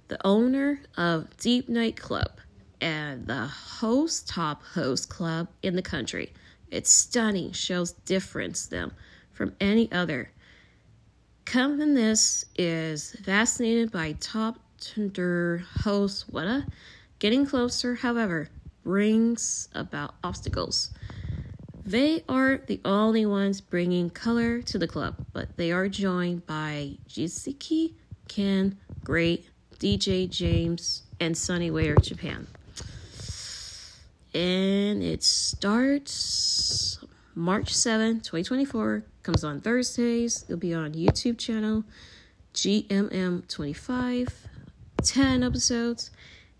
the 0.08 0.18
owner 0.26 0.80
of 0.96 1.36
Deep 1.36 1.68
Night 1.68 1.94
Club 1.94 2.40
and 2.80 3.26
the 3.26 3.48
host 3.48 4.26
top 4.26 4.62
host 4.62 5.10
club 5.10 5.48
in 5.62 5.76
the 5.76 5.82
country. 5.82 6.32
It's 6.70 6.90
stunning, 6.90 7.52
shows 7.52 7.92
difference 8.06 8.64
them 8.64 8.92
from 9.30 9.54
any 9.60 9.92
other. 9.92 10.30
Companies 11.44 12.46
is 12.56 13.14
fascinated 13.26 13.92
by 13.92 14.12
top 14.12 14.58
tender 14.80 15.64
host 15.82 16.32
Weta. 16.32 16.66
Getting 17.18 17.44
closer, 17.44 17.96
however, 17.96 18.48
brings 18.84 19.68
about 19.74 20.14
obstacles. 20.24 20.92
They 21.88 22.22
are 22.28 22.58
the 22.66 22.82
only 22.84 23.24
ones 23.24 23.62
bringing 23.62 24.10
color 24.10 24.60
to 24.60 24.78
the 24.78 24.86
club, 24.86 25.24
but 25.32 25.56
they 25.56 25.72
are 25.72 25.88
joined 25.88 26.46
by 26.46 26.98
Jisiki, 27.08 27.94
Ken, 28.28 28.76
Great, 29.02 29.48
DJ 29.78 30.28
James, 30.28 31.04
and 31.18 31.34
Sunny 31.34 31.70
Waiter 31.70 31.94
Japan. 31.94 32.46
And 34.34 35.02
it 35.02 35.22
starts 35.24 37.02
March 37.34 37.72
7, 37.72 38.16
2024. 38.16 39.04
Comes 39.22 39.42
on 39.42 39.62
Thursdays. 39.62 40.42
It'll 40.42 40.58
be 40.58 40.74
on 40.74 40.92
YouTube 40.92 41.38
channel 41.38 41.84
GMM 42.52 43.48
25, 43.48 44.46
10 45.04 45.42
episodes. 45.42 46.10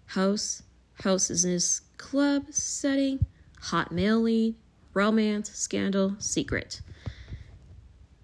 House, 0.07 0.63
house 1.03 1.29
is 1.29 1.45
in 1.45 1.51
this 1.51 1.83
club 1.99 2.47
setting, 2.49 3.27
hot 3.61 3.93
male 3.93 4.23
lead, 4.23 4.55
romance, 4.95 5.51
scandal, 5.51 6.17
secret. 6.19 6.81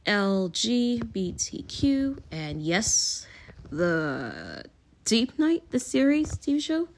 LGBTQ, 0.07 2.19
and 2.31 2.63
yes, 2.63 3.27
the 3.71 4.65
Deep 5.05 5.39
Night, 5.39 5.63
the 5.71 5.81
series 5.81 6.33
TV 6.33 6.61
show, 6.61 6.89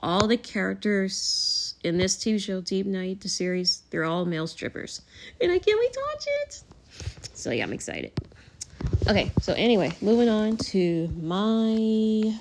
all 0.00 0.28
the 0.28 0.36
characters 0.36 1.74
in 1.82 1.98
this 1.98 2.16
TV 2.16 2.40
show, 2.40 2.60
Deep 2.60 2.86
Night, 2.86 3.20
the 3.20 3.28
series, 3.28 3.82
they're 3.90 4.04
all 4.04 4.24
male 4.24 4.46
strippers. 4.46 5.02
And 5.40 5.50
I 5.50 5.58
can't 5.58 5.80
wait 5.80 5.92
to 5.92 6.00
watch 6.14 6.24
it. 6.42 6.62
So 7.34 7.50
yeah, 7.50 7.64
I'm 7.64 7.72
excited. 7.72 8.12
Okay, 9.08 9.32
so 9.40 9.54
anyway, 9.54 9.90
moving 10.00 10.28
on 10.28 10.56
to 10.56 11.08
my 11.20 12.38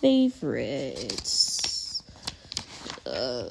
favorites. 0.00 2.02
Uh, 3.06 3.48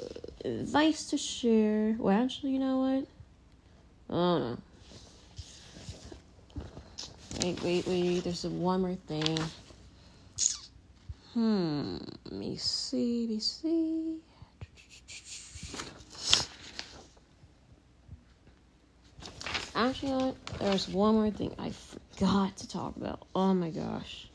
advice 0.48 1.10
to 1.10 1.18
share. 1.18 1.96
Well, 1.98 2.16
actually, 2.16 2.52
you 2.52 2.60
know 2.60 2.78
what? 2.80 3.08
Oh 4.10 4.40
no. 4.40 4.58
Wait, 7.42 7.62
wait, 7.62 7.88
wait. 7.88 8.24
There's 8.24 8.46
one 8.46 8.82
more 8.82 8.96
thing. 8.96 9.38
Hmm. 11.34 11.98
Let 12.26 12.34
me 12.34 12.58
see. 12.58 13.28
Let 13.28 13.34
me 13.36 13.40
see. 13.40 14.18
Actually, 19.76 20.10
you 20.10 20.18
know 20.18 20.36
there's 20.60 20.88
one 20.90 21.14
more 21.14 21.30
thing 21.30 21.54
I 21.60 21.70
forgot 21.70 22.58
to 22.58 22.68
talk 22.68 22.96
about. 22.96 23.28
Oh 23.36 23.54
my 23.54 23.70
gosh. 23.70 24.28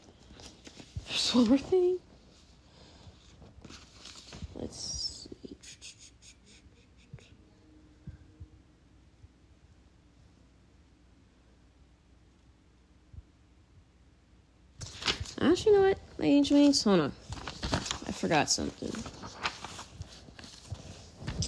There's 1.08 1.34
one 1.34 1.48
more 1.48 1.58
thing. 1.58 1.98
Let's 4.54 4.78
see. 4.78 5.02
Actually, 15.40 15.72
you 15.72 15.78
know 15.78 15.88
what? 15.88 15.98
My 16.18 16.26
angel 16.26 16.58
wings. 16.58 16.82
Hold 16.84 17.00
on. 17.00 17.12
I 18.06 18.12
forgot 18.12 18.50
something. 18.50 18.92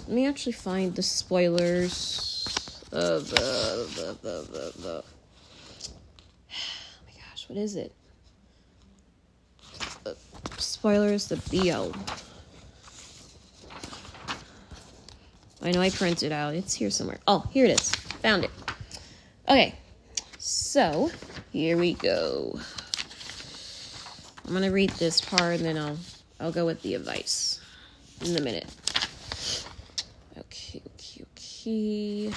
Let 0.07 0.09
me 0.09 0.27
actually 0.27 0.53
find 0.53 0.95
the 0.95 1.03
spoilers 1.03 2.35
uh, 2.95 3.19
the, 3.19 3.89
the, 3.97 4.19
the, 4.23 4.43
the, 4.53 4.73
the. 4.81 5.05
Oh 5.05 5.05
my 7.05 7.13
gosh, 7.29 7.49
what 7.49 7.59
is 7.59 7.75
it? 7.75 7.93
Uh, 10.07 10.13
spoilers, 10.59 11.27
the 11.27 11.37
BO. 11.51 11.93
I 15.61 15.73
know 15.73 15.81
I 15.81 15.91
printed 15.91 16.31
out. 16.31 16.55
It's 16.55 16.75
here 16.75 16.91
somewhere. 16.91 17.19
Oh, 17.27 17.45
here 17.51 17.65
it 17.65 17.81
is. 17.81 17.91
Found 18.23 18.45
it. 18.45 18.51
Okay. 19.49 19.75
So, 20.39 21.11
here 21.53 21.77
we 21.77 21.95
go. 21.95 22.61
I'm 24.47 24.53
to 24.63 24.71
read 24.71 24.91
this 24.91 25.21
part 25.21 25.57
and 25.57 25.65
then 25.65 25.79
I'll 25.79 25.99
I'll 26.39 26.53
go 26.53 26.67
with 26.67 26.83
the 26.83 26.95
advice 26.95 27.61
in 28.25 28.37
a 28.37 28.41
minute. 28.41 28.67
Okay, 30.37 30.83
okay, 30.95 31.25
okay. 31.33 32.33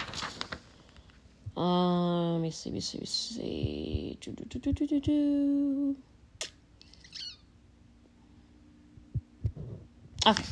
Um, 1.57 2.33
let 2.35 2.41
me 2.43 2.51
see, 2.51 2.69
let 2.69 2.75
me 2.75 2.81
see, 2.81 2.97
let 2.97 3.01
me 3.01 3.07
see. 3.07 4.17
Do, 4.21 4.31
do, 4.31 4.59
do, 4.59 4.71
do, 4.71 4.87
do, 4.87 4.99
do. 4.99 5.95
Okay. 10.25 10.43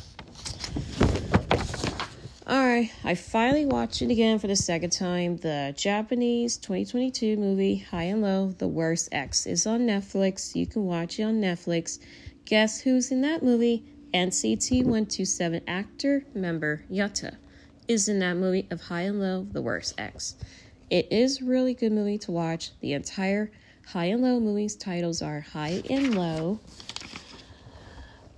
Alright, 2.48 2.92
I 3.02 3.16
finally 3.16 3.66
watched 3.66 4.02
it 4.02 4.10
again 4.12 4.38
for 4.38 4.46
the 4.46 4.54
second 4.54 4.90
time. 4.90 5.36
The 5.38 5.74
Japanese 5.76 6.56
2022 6.58 7.36
movie 7.36 7.78
High 7.78 8.04
and 8.04 8.22
Low, 8.22 8.52
The 8.52 8.68
Worst 8.68 9.08
X 9.10 9.46
is 9.46 9.66
on 9.66 9.80
Netflix. 9.80 10.54
You 10.54 10.64
can 10.64 10.84
watch 10.84 11.18
it 11.18 11.24
on 11.24 11.40
Netflix. 11.40 11.98
Guess 12.44 12.82
who's 12.82 13.10
in 13.10 13.20
that 13.22 13.42
movie? 13.42 13.84
NCT 14.14 14.84
127 14.84 15.62
actor 15.66 16.24
member 16.34 16.84
Yuta 16.88 17.34
is 17.88 18.08
in 18.08 18.20
that 18.20 18.34
movie 18.34 18.68
of 18.70 18.82
High 18.82 19.02
and 19.02 19.18
Low, 19.18 19.48
The 19.50 19.60
Worst 19.60 19.94
X. 19.98 20.36
It 20.88 21.08
is 21.10 21.42
really 21.42 21.74
good 21.74 21.90
movie 21.90 22.18
to 22.18 22.30
watch. 22.30 22.70
The 22.78 22.92
entire 22.92 23.50
High 23.88 24.04
and 24.04 24.22
Low 24.22 24.38
movies 24.38 24.76
titles 24.76 25.20
are 25.20 25.40
High 25.40 25.82
and 25.90 26.14
Low, 26.14 26.60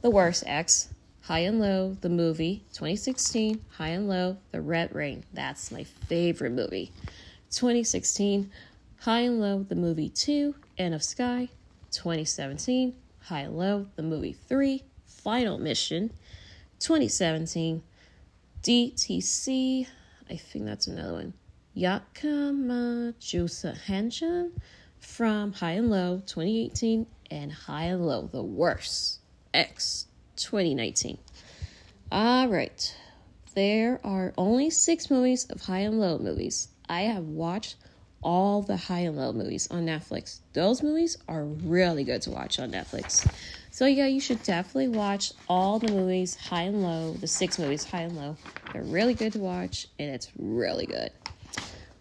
The 0.01 0.09
Worst 0.09 0.45
Ex, 0.47 0.95
High 1.29 1.41
and 1.41 1.61
Low, 1.61 1.95
the 2.01 2.09
movie, 2.09 2.65
2016, 2.73 3.63
High 3.73 3.89
and 3.89 4.09
Low, 4.09 4.39
The 4.51 4.63
Red 4.63 4.95
Rain. 4.95 5.25
That's 5.35 5.71
my 5.71 5.85
favorite 5.85 6.53
movie. 6.53 6.91
2016, 7.51 8.51
High 9.01 9.21
and 9.21 9.39
Low, 9.39 9.63
the 9.63 9.75
movie 9.75 10.09
2, 10.09 10.55
End 10.79 10.95
of 10.95 11.03
Sky. 11.03 11.51
2017, 11.91 12.95
High 13.25 13.41
and 13.41 13.59
Low, 13.59 13.89
the 13.97 14.03
movie 14.03 14.33
3, 14.33 14.83
Final 15.05 15.59
Mission. 15.59 16.13
2017, 16.79 17.83
DTC. 18.63 19.87
I 20.31 20.37
think 20.37 20.65
that's 20.65 20.87
another 20.87 21.13
one. 21.13 21.35
Yakama 21.77 23.13
Jusa 23.21 24.51
from 24.99 25.53
High 25.53 25.73
and 25.73 25.91
Low 25.91 26.23
2018 26.25 27.07
and 27.31 27.53
High 27.53 27.85
and 27.85 28.07
Low 28.07 28.31
The 28.33 28.43
Worst 28.43 29.21
X 29.53 30.07
2019. 30.39 31.19
All 32.11 32.49
right. 32.49 32.97
There 33.55 34.01
are 34.05 34.33
only 34.39 34.71
six 34.71 35.11
movies 35.11 35.45
of 35.47 35.61
High 35.61 35.81
and 35.81 36.01
Low 36.01 36.19
movies. 36.19 36.69
I 36.89 37.03
have 37.03 37.25
watched 37.25 37.77
all 38.23 38.63
the 38.63 38.77
High 38.77 39.01
and 39.01 39.17
Low 39.17 39.33
movies 39.33 39.69
on 39.71 39.87
Netflix. 39.87 40.41
Those 40.53 40.83
movies 40.83 41.19
are 41.29 41.45
really 41.45 42.05
good 42.05 42.23
to 42.23 42.31
watch 42.31 42.59
on 42.59 42.73
Netflix. 42.73 43.29
So, 43.71 43.87
yeah, 43.87 44.07
you 44.07 44.21
should 44.21 44.43
definitely 44.43 44.89
watch 44.89 45.33
all 45.49 45.79
the 45.79 45.93
movies, 45.93 46.35
High 46.35 46.63
and 46.63 46.83
Low, 46.83 47.13
the 47.13 47.27
six 47.27 47.59
movies, 47.59 47.85
High 47.85 48.03
and 48.03 48.17
Low. 48.17 48.37
They're 48.73 48.83
really 48.83 49.15
good 49.15 49.33
to 49.35 49.39
watch, 49.39 49.87
and 49.99 50.11
it's 50.15 50.31
really 50.39 50.87
good. 50.87 51.11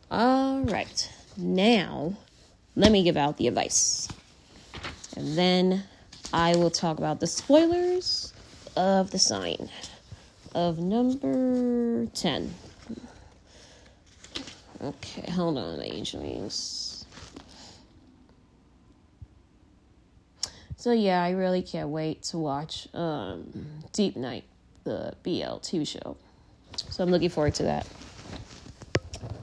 All 0.10 0.62
right, 0.62 1.12
now 1.36 2.16
let 2.76 2.92
me 2.92 3.04
give 3.04 3.18
out 3.18 3.38
the 3.38 3.48
advice. 3.48 4.08
And 5.16 5.38
then 5.38 5.84
I 6.34 6.56
will 6.56 6.72
talk 6.72 6.98
about 6.98 7.20
the 7.20 7.28
spoilers 7.28 8.34
of 8.76 9.12
the 9.12 9.20
sign 9.20 9.70
of 10.54 10.80
number 10.80 12.06
10. 12.08 12.54
Okay, 14.82 15.32
hold 15.32 15.58
on, 15.58 15.82
angel 15.82 16.22
wings. 16.22 17.06
So 20.76 20.92
yeah, 20.92 21.24
I 21.24 21.32
really 21.32 21.62
can't 21.62 21.90
wait 21.90 22.24
to 22.24 22.38
watch 22.38 22.88
um, 22.94 23.66
Deep 23.94 24.16
Night, 24.16 24.44
the 24.84 25.14
BL 25.24 25.60
TV 25.60 25.88
show. 25.88 26.18
So 26.76 27.04
I'm 27.04 27.10
looking 27.10 27.30
forward 27.30 27.56
to 27.56 27.64
that. 27.64 27.88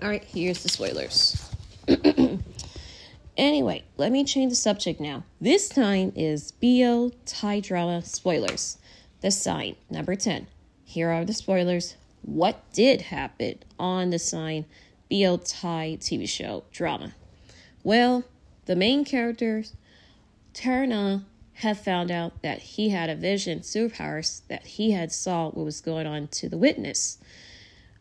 All 0.03 0.09
right, 0.09 0.25
here's 0.25 0.63
the 0.63 0.69
spoilers. 0.69 1.51
anyway, 3.37 3.84
let 3.97 4.11
me 4.11 4.25
change 4.25 4.51
the 4.51 4.57
subject 4.57 5.01
now. 5.01 5.23
This 5.41 5.69
time 5.69 6.13
is 6.17 6.53
BL 6.53 7.09
Thai 7.27 7.61
drama 7.61 8.03
spoilers. 8.03 8.79
The 9.21 9.31
sign, 9.31 9.77
number 9.89 10.17
10. 10.17 10.49
Here 10.85 11.11
are 11.11 11.25
the 11.25 11.33
spoilers. 11.33 11.95
What 12.23 12.61
did 12.73 13.03
happen 13.03 13.59
on 13.79 14.11
the 14.11 14.19
sign 14.19 14.65
BL 15.09 15.37
Thai 15.37 15.99
TV 16.01 16.29
show 16.29 16.65
drama? 16.73 17.15
Well, 17.85 18.25
the 18.67 18.75
main 18.75 19.05
character, 19.05 19.65
Tarana, 20.55 21.25
had 21.59 21.79
found 21.79 22.11
out 22.11 22.43
that 22.43 22.59
he 22.59 22.89
had 22.89 23.09
a 23.09 23.15
vision, 23.15 23.61
superpowers, 23.61 24.43
that 24.49 24.67
he 24.67 24.91
had 24.91 25.13
saw 25.13 25.51
what 25.51 25.65
was 25.65 25.81
going 25.81 26.07
on 26.07 26.27
to 26.29 26.49
the 26.49 26.59
witness, 26.59 27.19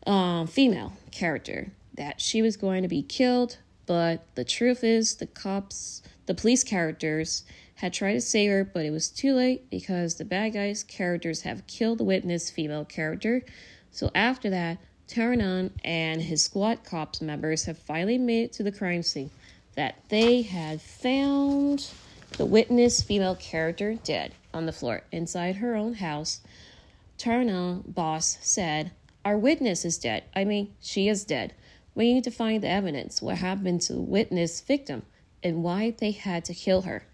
um, 0.06 0.48
female 0.48 0.94
character 1.12 1.70
that 1.94 2.20
she 2.20 2.42
was 2.42 2.56
going 2.56 2.82
to 2.82 2.88
be 2.88 3.02
killed, 3.02 3.58
but 3.86 4.26
the 4.34 4.44
truth 4.44 4.82
is, 4.84 5.16
the 5.16 5.26
cops, 5.26 6.02
the 6.26 6.34
police 6.34 6.64
characters, 6.64 7.44
had 7.76 7.92
tried 7.92 8.14
to 8.14 8.20
save 8.20 8.50
her, 8.50 8.64
but 8.64 8.86
it 8.86 8.90
was 8.90 9.08
too 9.08 9.34
late 9.34 9.68
because 9.70 10.14
the 10.14 10.24
bad 10.24 10.50
guys' 10.50 10.82
characters 10.84 11.42
have 11.42 11.66
killed 11.66 11.98
the 11.98 12.04
witness 12.04 12.50
female 12.50 12.84
character. 12.84 13.42
So 13.90 14.10
after 14.14 14.50
that, 14.50 14.78
Taranan 15.08 15.70
and 15.84 16.22
his 16.22 16.42
squad 16.42 16.84
cops 16.84 17.20
members 17.20 17.64
have 17.64 17.78
finally 17.78 18.16
made 18.16 18.44
it 18.44 18.52
to 18.54 18.62
the 18.62 18.72
crime 18.72 19.02
scene 19.02 19.30
that 19.74 19.96
they 20.08 20.42
had 20.42 20.80
found 20.80 21.90
the 22.36 22.46
witness 22.46 23.02
female 23.02 23.36
character 23.36 23.94
dead 23.94 24.32
on 24.52 24.66
the 24.66 24.72
floor 24.72 25.02
inside 25.12 25.56
her 25.56 25.74
own 25.74 25.94
house. 25.94 26.40
Taranan 27.18 27.82
boss 27.92 28.38
said, 28.40 28.92
Our 29.24 29.36
witness 29.36 29.84
is 29.84 29.98
dead. 29.98 30.24
I 30.34 30.44
mean, 30.44 30.74
she 30.80 31.08
is 31.08 31.24
dead. 31.24 31.54
We 31.94 32.12
need 32.12 32.24
to 32.24 32.30
find 32.30 32.62
the 32.62 32.68
evidence. 32.68 33.22
What 33.22 33.38
happened 33.38 33.82
to 33.82 33.92
the 33.92 34.00
witness 34.00 34.60
victim? 34.60 35.02
and 35.44 35.62
why 35.62 35.94
they 35.98 36.10
had 36.10 36.44
to 36.46 36.54
kill 36.54 36.82
her. 36.82 37.04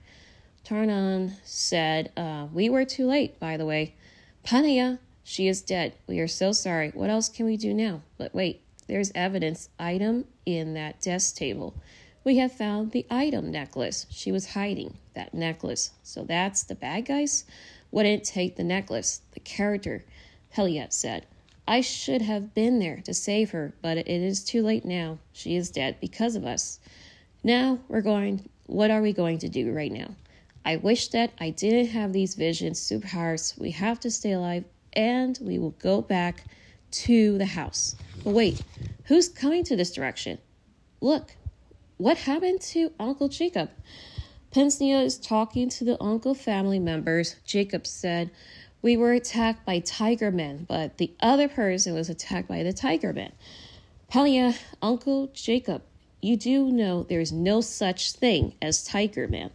Tarnon 0.63 1.35
said, 1.43 2.13
uh, 2.17 2.47
We 2.53 2.71
were 2.71 2.85
too 2.85 3.07
late, 3.07 3.41
by 3.41 3.57
the 3.57 3.67
way. 3.67 3.97
Pania, 4.45 5.01
she 5.25 5.49
is 5.49 5.61
dead. 5.61 5.95
We 6.07 6.21
are 6.21 6.29
so 6.29 6.53
sorry. 6.53 6.91
What 6.91 7.11
else 7.11 7.29
can 7.29 7.45
we 7.45 7.57
do 7.57 7.75
now? 7.75 8.03
But 8.17 8.35
wait, 8.35 8.63
there's 8.87 9.11
evidence 9.15 9.69
item 9.79 10.27
in 10.47 10.75
that 10.75 11.01
desk 11.01 11.37
table. 11.37 11.75
We 12.23 12.37
have 12.37 12.53
found 12.53 12.93
the 12.93 13.07
item 13.11 13.51
necklace. 13.51 14.07
She 14.11 14.31
was 14.31 14.53
hiding 14.53 14.97
that 15.15 15.35
necklace. 15.35 15.91
So 16.03 16.23
that's 16.23 16.63
the 16.63 16.75
bad 16.75 17.07
guys? 17.07 17.45
Wouldn't 17.91 18.25
take 18.25 18.57
the 18.57 18.65
necklace. 18.65 19.23
The 19.33 19.41
character, 19.41 20.05
Heliot 20.55 20.93
said. 20.93 21.27
I 21.67 21.81
should 21.81 22.23
have 22.23 22.55
been 22.55 22.79
there 22.79 23.01
to 23.05 23.15
save 23.15 23.51
her, 23.51 23.75
but 23.83 23.99
it 23.99 24.09
is 24.09 24.45
too 24.45 24.63
late 24.63 24.85
now. 24.85 25.19
She 25.33 25.57
is 25.57 25.71
dead 25.71 25.97
because 26.01 26.37
of 26.37 26.45
us. 26.45 26.81
Now 27.43 27.79
we're 27.89 28.03
going. 28.03 28.49
What 28.67 28.91
are 28.91 29.03
we 29.03 29.13
going 29.13 29.39
to 29.39 29.49
do 29.49 29.73
right 29.73 29.91
now? 29.91 30.15
I 30.65 30.77
wish 30.77 31.09
that 31.09 31.33
I 31.41 31.51
didn't 31.51 31.89
have 31.89 32.13
these 32.13 32.35
visions, 32.35 32.81
superpowers. 32.81 33.59
We 33.59 33.71
have 33.73 33.99
to 34.01 34.11
stay 34.11 34.33
alive, 34.33 34.65
and 34.93 35.39
we 35.41 35.59
will 35.59 35.75
go 35.79 36.03
back 36.03 36.45
to 36.91 37.39
the 37.39 37.47
house. 37.47 37.97
But 38.23 38.35
wait, 38.35 38.63
who's 39.05 39.29
coming 39.29 39.65
to 39.65 39.77
this 39.77 39.93
direction? 39.93 40.39
Look, 41.01 41.35
what 41.97 42.19
happened 42.19 42.61
to 42.63 42.93
Uncle 42.99 43.29
Jacob? 43.29 43.71
Pensnia 44.53 45.03
is 45.03 45.17
talking 45.17 45.69
to 45.71 45.85
the 45.85 46.03
uncle 46.03 46.35
family 46.35 46.79
members. 46.79 47.37
Jacob 47.45 47.87
said, 47.87 48.31
We 48.83 48.97
were 48.97 49.13
attacked 49.13 49.67
by 49.67 49.81
tiger 49.81 50.31
men, 50.31 50.65
but 50.69 50.97
the 50.97 51.13
other 51.21 51.49
person 51.49 51.95
was 51.95 52.09
attacked 52.09 52.49
by 52.49 52.63
the 52.63 52.73
tiger 52.73 53.13
men. 53.13 53.33
Pelia, 54.11 54.57
Uncle 54.81 55.29
Jacob, 55.35 55.83
you 56.23 56.37
do 56.37 56.71
know 56.71 57.03
there 57.03 57.21
is 57.21 57.33
no 57.33 57.61
such 57.61 58.13
thing 58.13 58.55
as 58.63 58.83
tiger 58.83 59.29
man. 59.29 59.51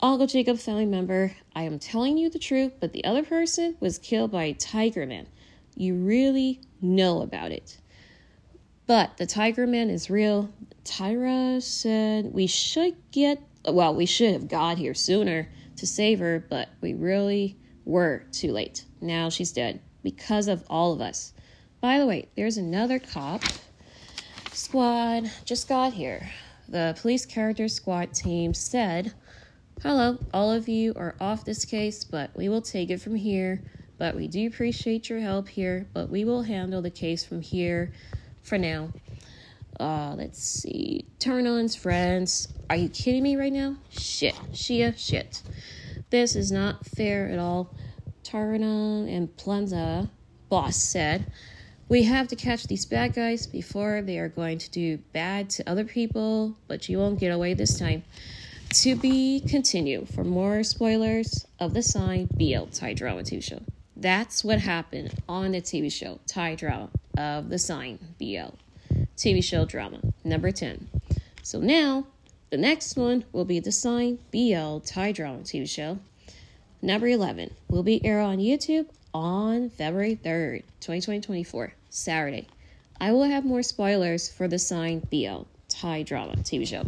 Uncle 0.00 0.26
Jacob 0.26 0.58
family 0.58 0.84
member, 0.84 1.32
I 1.54 1.62
am 1.62 1.78
telling 1.78 2.18
you 2.18 2.28
the 2.28 2.38
truth, 2.38 2.72
but 2.78 2.92
the 2.92 3.04
other 3.04 3.22
person 3.22 3.76
was 3.80 3.98
killed 3.98 4.30
by 4.30 4.52
tiger 4.52 5.06
man. 5.06 5.26
You 5.74 5.94
really 5.94 6.60
know 6.82 7.22
about 7.22 7.52
it. 7.52 7.78
But 8.86 9.16
the 9.16 9.26
tiger 9.26 9.66
man 9.66 9.88
is 9.88 10.10
real. 10.10 10.50
Tyra 10.84 11.62
said 11.62 12.32
we 12.32 12.46
should 12.46 12.96
get 13.10 13.42
well, 13.66 13.94
we 13.94 14.06
should 14.06 14.32
have 14.32 14.46
got 14.46 14.78
here 14.78 14.94
sooner 14.94 15.48
to 15.76 15.86
save 15.86 16.20
her, 16.20 16.44
but 16.48 16.68
we 16.80 16.94
really 16.94 17.56
were 17.86 18.24
too 18.32 18.52
late. 18.52 18.84
Now 19.00 19.30
she's 19.30 19.52
dead 19.52 19.80
because 20.02 20.48
of 20.48 20.64
all 20.68 20.92
of 20.92 21.00
us. 21.00 21.32
By 21.80 21.98
the 21.98 22.06
way, 22.06 22.28
there's 22.36 22.58
another 22.58 22.98
cop 22.98 23.42
squad 24.52 25.30
just 25.44 25.68
got 25.68 25.94
here. 25.94 26.28
The 26.68 26.96
police 27.00 27.24
character 27.24 27.68
squad 27.68 28.12
team 28.12 28.52
said, 28.52 29.14
Hello, 29.82 30.18
all 30.34 30.50
of 30.50 30.68
you 30.68 30.94
are 30.96 31.14
off 31.20 31.44
this 31.44 31.64
case, 31.64 32.02
but 32.02 32.30
we 32.36 32.48
will 32.48 32.62
take 32.62 32.90
it 32.90 33.00
from 33.00 33.14
here. 33.14 33.62
But 33.98 34.16
we 34.16 34.26
do 34.26 34.46
appreciate 34.48 35.08
your 35.08 35.20
help 35.20 35.48
here, 35.48 35.86
but 35.94 36.10
we 36.10 36.24
will 36.24 36.42
handle 36.42 36.82
the 36.82 36.90
case 36.90 37.24
from 37.24 37.40
here 37.40 37.92
for 38.42 38.58
now. 38.58 38.90
Uh, 39.78 40.14
let's 40.16 40.42
see. 40.42 41.04
Turn 41.18 41.46
on's 41.46 41.76
friends. 41.76 42.48
Are 42.68 42.76
you 42.76 42.88
kidding 42.88 43.22
me 43.22 43.36
right 43.36 43.52
now? 43.52 43.76
Shit. 43.90 44.34
Shia, 44.52 44.96
shit. 44.98 45.42
This 46.10 46.36
is 46.36 46.52
not 46.52 46.86
fair 46.86 47.28
at 47.28 47.38
all. 47.38 47.74
Taranon 48.22 49.08
and 49.08 49.34
Planza, 49.36 50.08
boss 50.48 50.76
said, 50.76 51.30
We 51.88 52.04
have 52.04 52.28
to 52.28 52.36
catch 52.36 52.66
these 52.66 52.86
bad 52.86 53.14
guys 53.14 53.46
before 53.46 54.02
they 54.02 54.18
are 54.18 54.28
going 54.28 54.58
to 54.58 54.70
do 54.70 54.98
bad 55.12 55.50
to 55.50 55.68
other 55.68 55.84
people, 55.84 56.56
but 56.68 56.88
you 56.88 56.98
won't 56.98 57.20
get 57.20 57.32
away 57.32 57.54
this 57.54 57.78
time. 57.78 58.04
To 58.70 58.96
be 58.96 59.40
continued 59.40 60.08
for 60.08 60.24
more 60.24 60.62
spoilers 60.62 61.46
of 61.58 61.72
the 61.72 61.82
sign 61.82 62.28
BL 62.34 62.64
Thai 62.72 62.94
drama 62.94 63.22
TV 63.22 63.42
show. 63.42 63.62
That's 63.96 64.44
what 64.44 64.60
happened 64.60 65.14
on 65.28 65.52
the 65.52 65.62
TV 65.62 65.90
show 65.90 66.20
Thai 66.26 66.56
drama 66.56 66.90
of 67.16 67.48
the 67.48 67.58
sign 67.58 67.98
BL. 68.18 68.54
TV 69.16 69.42
show 69.42 69.64
drama. 69.64 70.00
Number 70.24 70.50
10. 70.50 70.88
So 71.42 71.60
now, 71.60 72.06
the 72.50 72.56
next 72.56 72.96
one 72.96 73.24
will 73.32 73.44
be 73.44 73.58
the 73.58 73.72
Sign 73.72 74.18
BL 74.30 74.78
Thai 74.78 75.12
drama 75.12 75.40
TV 75.40 75.68
show. 75.68 75.98
Number 76.80 77.08
11 77.08 77.52
will 77.68 77.82
be 77.82 78.04
aired 78.04 78.22
on 78.22 78.38
YouTube 78.38 78.86
on 79.12 79.70
February 79.70 80.18
3rd, 80.22 80.62
2024, 80.80 81.72
Saturday. 81.90 82.46
I 83.00 83.12
will 83.12 83.24
have 83.24 83.44
more 83.44 83.62
spoilers 83.62 84.30
for 84.30 84.46
the 84.46 84.58
Sign 84.58 85.00
BL 85.10 85.42
Thai 85.68 86.02
drama 86.04 86.36
TV 86.36 86.66
show. 86.66 86.84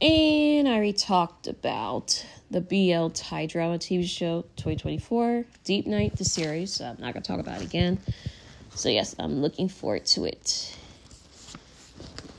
And 0.00 0.68
I 0.68 0.72
already 0.72 0.92
talked 0.92 1.46
about 1.46 2.24
the 2.50 2.60
BL 2.60 3.08
Thai 3.08 3.46
drama 3.46 3.78
TV 3.78 4.06
show 4.08 4.42
2024, 4.56 5.44
Deep 5.64 5.86
Night, 5.86 6.16
the 6.16 6.24
series. 6.24 6.74
So 6.74 6.84
I'm 6.84 6.96
not 7.00 7.14
going 7.14 7.22
to 7.22 7.26
talk 7.26 7.40
about 7.40 7.62
it 7.62 7.64
again. 7.64 7.98
So 8.74 8.88
yes, 8.88 9.16
I'm 9.18 9.40
looking 9.40 9.68
forward 9.68 10.06
to 10.06 10.24
it. 10.24 10.76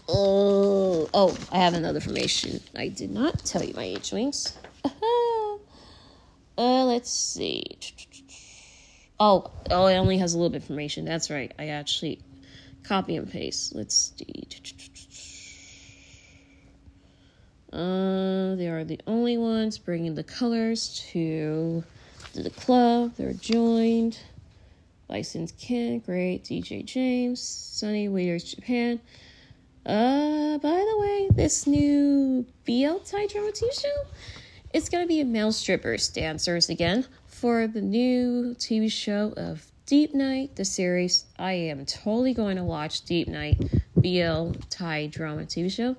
Oh, 0.07 1.09
oh, 1.13 1.37
I 1.51 1.57
have 1.57 1.73
another 1.73 1.97
information. 1.97 2.59
I 2.75 2.89
did 2.89 3.11
not 3.11 3.43
tell 3.43 3.63
you 3.63 3.73
my 3.73 3.83
H 3.83 4.11
wings. 4.11 4.55
uh, 6.57 6.85
let's 6.85 7.09
see. 7.09 7.63
Oh, 9.19 9.51
oh, 9.71 9.87
it 9.87 9.95
only 9.95 10.17
has 10.19 10.33
a 10.33 10.37
little 10.37 10.51
bit 10.51 10.57
of 10.57 10.63
information. 10.63 11.05
That's 11.05 11.31
right. 11.31 11.51
I 11.57 11.69
actually 11.69 12.19
copy 12.83 13.15
and 13.15 13.31
paste. 13.31 13.73
Let's 13.73 14.13
see. 14.15 14.47
Uh, 17.73 18.55
they 18.55 18.67
are 18.67 18.83
the 18.83 18.99
only 19.07 19.37
ones 19.37 19.77
bringing 19.77 20.15
the 20.15 20.23
colors 20.23 21.03
to 21.11 21.83
the 22.33 22.49
club. 22.51 23.13
They're 23.17 23.33
joined. 23.33 24.19
Licensed 25.09 25.57
Ken, 25.59 25.99
great. 25.99 26.43
DJ 26.43 26.85
James, 26.85 27.41
Sunny 27.41 28.07
Waiters 28.07 28.43
Japan. 28.43 28.99
Uh, 29.85 30.57
by 30.57 30.69
the 30.69 30.97
way, 30.99 31.29
this 31.35 31.67
new 31.67 32.43
BL 32.65 32.97
Thai 33.05 33.27
drama 33.27 33.51
TV 33.51 33.79
show, 33.79 34.05
it's 34.73 34.89
gonna 34.89 35.05
be 35.05 35.23
male 35.23 35.51
strippers 35.51 36.09
dancers 36.09 36.69
again 36.69 37.05
for 37.27 37.67
the 37.67 37.81
new 37.81 38.55
TV 38.57 38.91
show 38.91 39.33
of 39.37 39.67
Deep 39.85 40.15
Night, 40.15 40.55
the 40.55 40.65
series. 40.65 41.25
I 41.37 41.51
am 41.53 41.85
totally 41.85 42.33
going 42.33 42.55
to 42.55 42.63
watch 42.63 43.05
Deep 43.05 43.27
Night 43.27 43.59
BL 43.95 44.53
Thai 44.71 45.05
drama 45.05 45.43
TV 45.43 45.71
show. 45.71 45.95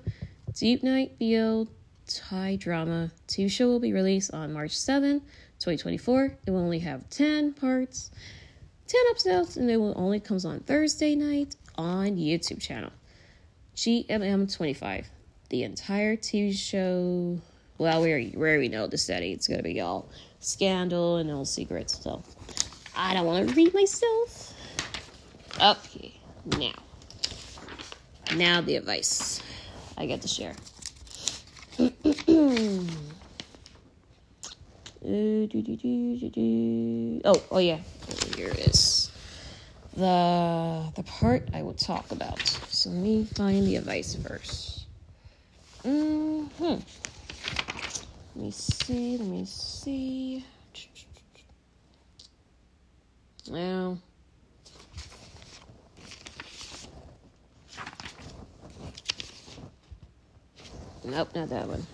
Deep 0.53 0.83
Night 0.83 1.17
BL 1.17 1.63
Thai 2.07 2.57
drama 2.57 3.11
TV 3.29 3.49
show 3.49 3.67
will 3.67 3.79
be 3.79 3.93
released 3.93 4.33
on 4.33 4.51
March 4.51 4.77
7, 4.77 5.21
2024. 5.59 6.37
It 6.45 6.51
will 6.51 6.59
only 6.59 6.79
have 6.79 7.09
10 7.09 7.53
parts. 7.53 8.11
10 8.87 9.01
episodes 9.11 9.55
and 9.55 9.69
it 9.69 9.77
will 9.77 9.93
only 9.95 10.19
comes 10.19 10.43
on 10.43 10.59
Thursday 10.59 11.15
night 11.15 11.55
on 11.77 12.17
YouTube 12.17 12.61
channel. 12.61 12.91
GMM25. 13.77 15.05
The 15.49 15.63
entire 15.63 16.17
TV 16.17 16.53
show, 16.53 17.39
well, 17.77 18.01
we 18.01 18.11
already, 18.11 18.35
we 18.35 18.67
know 18.67 18.87
the 18.87 18.97
setting. 18.97 19.31
It's 19.31 19.47
going 19.47 19.59
to 19.59 19.63
be 19.63 19.79
all 19.79 20.09
scandal 20.39 21.15
and 21.17 21.31
all 21.31 21.45
secrets. 21.45 22.03
So 22.03 22.23
I 22.95 23.13
don't 23.13 23.25
want 23.25 23.47
to 23.47 23.55
read 23.55 23.73
myself. 23.73 24.53
Okay, 25.61 26.19
now. 26.57 26.73
Now 28.35 28.61
the 28.61 28.75
advice 28.75 29.41
I 29.97 30.07
get 30.07 30.21
to 30.23 30.27
share. 30.27 30.55
oh, 31.79 32.87
oh 37.51 37.59
yeah 37.59 37.77
here 38.35 38.53
is 38.57 39.11
the 39.95 40.91
the 40.95 41.03
part 41.03 41.47
I 41.53 41.61
will 41.61 41.73
talk 41.73 42.11
about. 42.11 42.59
So 42.77 42.91
let 42.91 42.99
me 42.99 43.23
find 43.23 43.65
the 43.65 43.77
advice 43.77 44.13
first. 44.13 44.85
Hmm. 45.81 46.43
Let 46.59 46.79
me 48.35 48.51
see. 48.51 49.17
Let 49.17 49.27
me 49.27 49.45
see. 49.45 50.45
Now. 53.49 53.97
Nope, 61.03 61.29
not 61.33 61.49
that 61.49 61.67
one. 61.67 61.87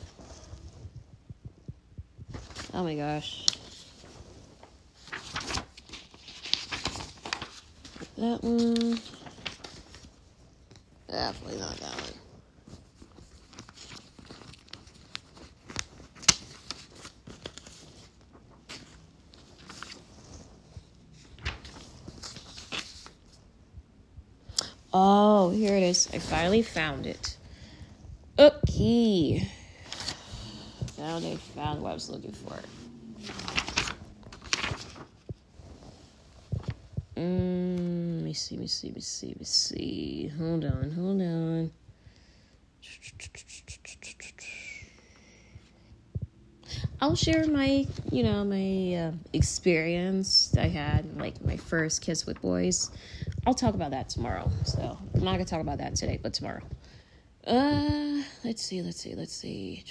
Oh 2.74 2.84
my 2.84 2.96
gosh. 2.96 3.48
That 8.18 8.44
one. 8.44 9.00
Definitely 11.24 11.60
not 11.60 11.78
that 11.78 11.96
one. 11.96 12.14
Oh, 24.94 25.52
here 25.52 25.78
it 25.78 25.84
is. 25.84 26.10
I 26.14 26.20
finally 26.20 26.62
found 26.62 27.08
it. 27.08 27.38
key. 28.68 29.48
Found 30.98 31.24
it. 31.24 31.40
Found 31.56 31.82
what 31.82 31.92
I 31.92 31.94
was 31.94 32.10
looking 32.10 32.34
for. 32.34 32.60
Mm, 37.16 38.16
let 38.18 38.26
me 38.26 38.33
see, 38.44 38.58
me 38.58 38.68
see, 38.68 38.92
me 38.92 39.00
see, 39.00 39.36
me 39.40 39.46
see. 39.46 40.32
Hold 40.38 40.66
on, 40.66 40.92
hold 40.92 41.22
on. 41.22 41.72
I'll 47.00 47.16
share 47.16 47.48
my, 47.48 47.88
you 48.12 48.24
know, 48.24 48.44
my 48.44 48.96
uh, 48.96 49.12
experience 49.32 50.56
I 50.58 50.68
had, 50.68 51.18
like 51.18 51.44
my 51.46 51.56
first 51.56 52.02
kiss 52.02 52.26
with 52.26 52.42
boys. 52.42 52.92
I'll 53.48 53.54
talk 53.54 53.76
about 53.76 53.92
that 53.92 54.10
tomorrow. 54.10 54.50
So 54.66 54.98
I'm 55.14 55.24
not 55.24 55.34
gonna 55.34 55.46
talk 55.46 55.62
about 55.62 55.78
that 55.78 55.96
today, 55.96 56.20
but 56.22 56.34
tomorrow. 56.34 56.64
Uh, 57.48 58.24
let's 58.44 58.62
see, 58.62 58.82
let's 58.82 59.00
see, 59.00 59.16
let's 59.16 59.34
see. 59.34 59.84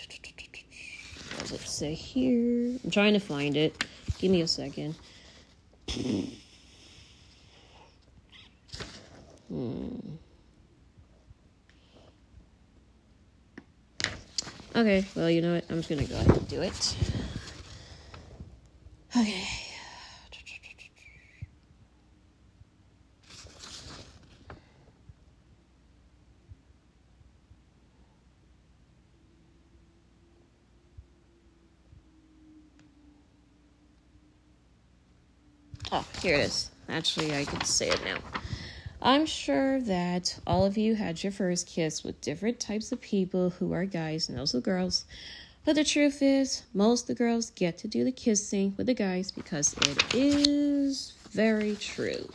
What 1.37 1.49
does 1.49 1.53
it 1.53 1.61
say 1.61 1.95
here? 1.95 2.79
I'm 2.85 2.91
trying 2.91 3.15
to 3.15 3.21
find 3.21 3.57
it. 3.57 3.87
Give 4.19 4.31
me 4.31 4.43
a 4.43 4.49
second. 4.49 4.95
Hmm. 9.53 9.89
Okay, 14.75 15.05
well, 15.15 15.29
you 15.29 15.43
know 15.43 15.57
what? 15.57 15.65
I'm 15.69 15.77
just 15.77 15.91
gonna 15.91 16.05
go 16.05 16.15
ahead 16.15 16.35
and 16.39 16.49
do 16.49 16.63
it. 16.63 16.97
Okay. 19.15 19.45
Oh, 35.95 36.07
here 36.23 36.37
it 36.37 36.41
is. 36.41 36.71
Actually, 36.89 37.37
I 37.37 37.45
can 37.45 37.63
say 37.67 37.91
it 37.91 38.03
now. 38.03 38.17
I'm 39.05 39.27
sure 39.27 39.81
that 39.81 40.39
all 40.47 40.65
of 40.65 40.79
you 40.79 40.95
had 40.95 41.25
your 41.25 41.33
first 41.33 41.67
kiss 41.67 42.05
with 42.05 42.21
different 42.21 42.61
types 42.61 42.93
of 42.93 43.01
people 43.01 43.51
who 43.51 43.73
are 43.73 43.85
guys 43.85 44.29
and 44.29 44.39
also 44.39 44.61
girls. 44.61 45.07
But 45.65 45.75
the 45.75 45.83
truth 45.83 46.23
is, 46.23 46.63
most 46.73 47.03
of 47.03 47.07
the 47.09 47.15
girls 47.17 47.51
get 47.51 47.79
to 47.79 47.89
do 47.89 48.05
the 48.05 48.13
kissing 48.13 48.75
with 48.77 48.87
the 48.87 48.95
guys 48.95 49.33
because 49.33 49.75
it 49.89 50.15
is 50.15 51.15
very 51.33 51.75
true. 51.75 52.31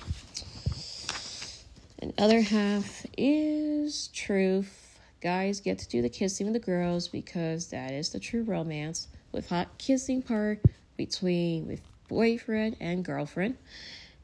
And 1.99 2.13
other 2.17 2.41
half 2.41 3.06
is 3.17 4.10
truth. 4.10 4.99
Guys 5.21 5.62
get 5.62 5.80
to 5.80 5.88
do 5.88 6.01
the 6.01 6.10
kissing 6.10 6.47
with 6.47 6.53
the 6.53 6.60
girls 6.60 7.08
because 7.08 7.67
that 7.67 7.91
is 7.91 8.10
the 8.10 8.19
true 8.19 8.43
romance 8.43 9.08
with 9.32 9.47
hot 9.47 9.69
kissing 9.77 10.21
part 10.21 10.62
between 10.97 11.65
with 11.65 11.80
boyfriend 12.10 12.75
and 12.82 13.06
girlfriend, 13.06 13.56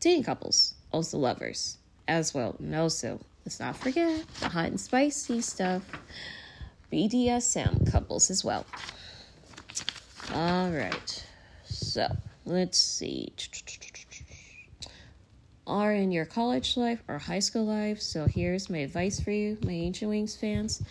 dating 0.02 0.24
couples, 0.24 0.74
also 0.92 1.18
lovers 1.18 1.78
as 2.14 2.34
well. 2.34 2.56
No, 2.60 2.88
so 2.88 3.20
let's 3.46 3.60
not 3.60 3.76
forget 3.76 4.26
the 4.40 4.50
hot 4.50 4.68
and 4.68 4.80
spicy 4.80 5.42
stuff. 5.42 5.84
BDSM 6.92 7.92
couples 7.92 8.30
as 8.30 8.46
well. 8.46 8.66
All 10.34 10.70
right. 10.70 11.26
So, 11.66 12.08
let's 12.46 12.78
see. 12.78 13.34
Are 15.66 15.94
in 15.94 16.12
your 16.12 16.26
college 16.26 16.78
life 16.78 17.02
or 17.08 17.18
high 17.18 17.40
school 17.40 17.66
life. 17.66 18.00
So, 18.00 18.28
here's 18.28 18.70
my 18.70 18.80
advice 18.80 19.20
for 19.20 19.32
you, 19.32 19.58
my 19.64 19.72
Ancient 19.72 20.10
Wings 20.10 20.36
fans. 20.36 20.84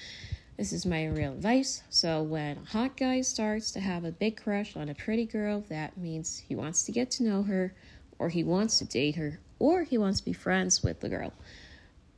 This 0.56 0.72
is 0.72 0.84
my 0.84 1.06
real 1.06 1.32
advice. 1.32 1.82
So, 1.88 2.22
when 2.22 2.58
a 2.58 2.64
hot 2.70 2.96
guy 2.96 3.20
starts 3.20 3.70
to 3.72 3.80
have 3.80 4.04
a 4.04 4.12
big 4.12 4.36
crush 4.36 4.76
on 4.76 4.88
a 4.88 4.94
pretty 4.94 5.24
girl, 5.24 5.64
that 5.68 5.96
means 5.96 6.42
he 6.46 6.54
wants 6.54 6.84
to 6.84 6.92
get 6.92 7.10
to 7.12 7.22
know 7.22 7.42
her, 7.44 7.74
or 8.18 8.28
he 8.28 8.44
wants 8.44 8.78
to 8.78 8.84
date 8.84 9.16
her, 9.16 9.38
or 9.62 9.84
he 9.84 9.96
wants 9.96 10.18
to 10.18 10.24
be 10.24 10.32
friends 10.32 10.82
with 10.82 10.98
the 10.98 11.08
girl. 11.08 11.32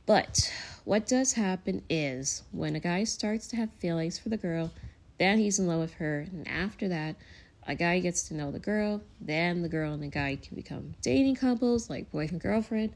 But 0.07 0.51
what 0.83 1.05
does 1.05 1.33
happen 1.33 1.83
is 1.87 2.41
when 2.51 2.75
a 2.75 2.79
guy 2.79 3.03
starts 3.03 3.45
to 3.49 3.55
have 3.55 3.69
feelings 3.77 4.17
for 4.17 4.29
the 4.29 4.37
girl, 4.37 4.71
then 5.19 5.37
he's 5.37 5.59
in 5.59 5.67
love 5.67 5.79
with 5.79 5.93
her, 5.93 6.21
and 6.21 6.47
after 6.47 6.87
that, 6.87 7.15
a 7.67 7.75
guy 7.75 7.99
gets 7.99 8.27
to 8.29 8.33
know 8.33 8.49
the 8.49 8.57
girl, 8.57 8.99
then 9.21 9.61
the 9.61 9.69
girl 9.69 9.93
and 9.93 10.01
the 10.01 10.07
guy 10.07 10.39
can 10.41 10.55
become 10.55 10.95
dating 11.03 11.35
couples 11.35 11.87
like 11.87 12.11
boyfriend 12.11 12.41
girlfriend. 12.41 12.93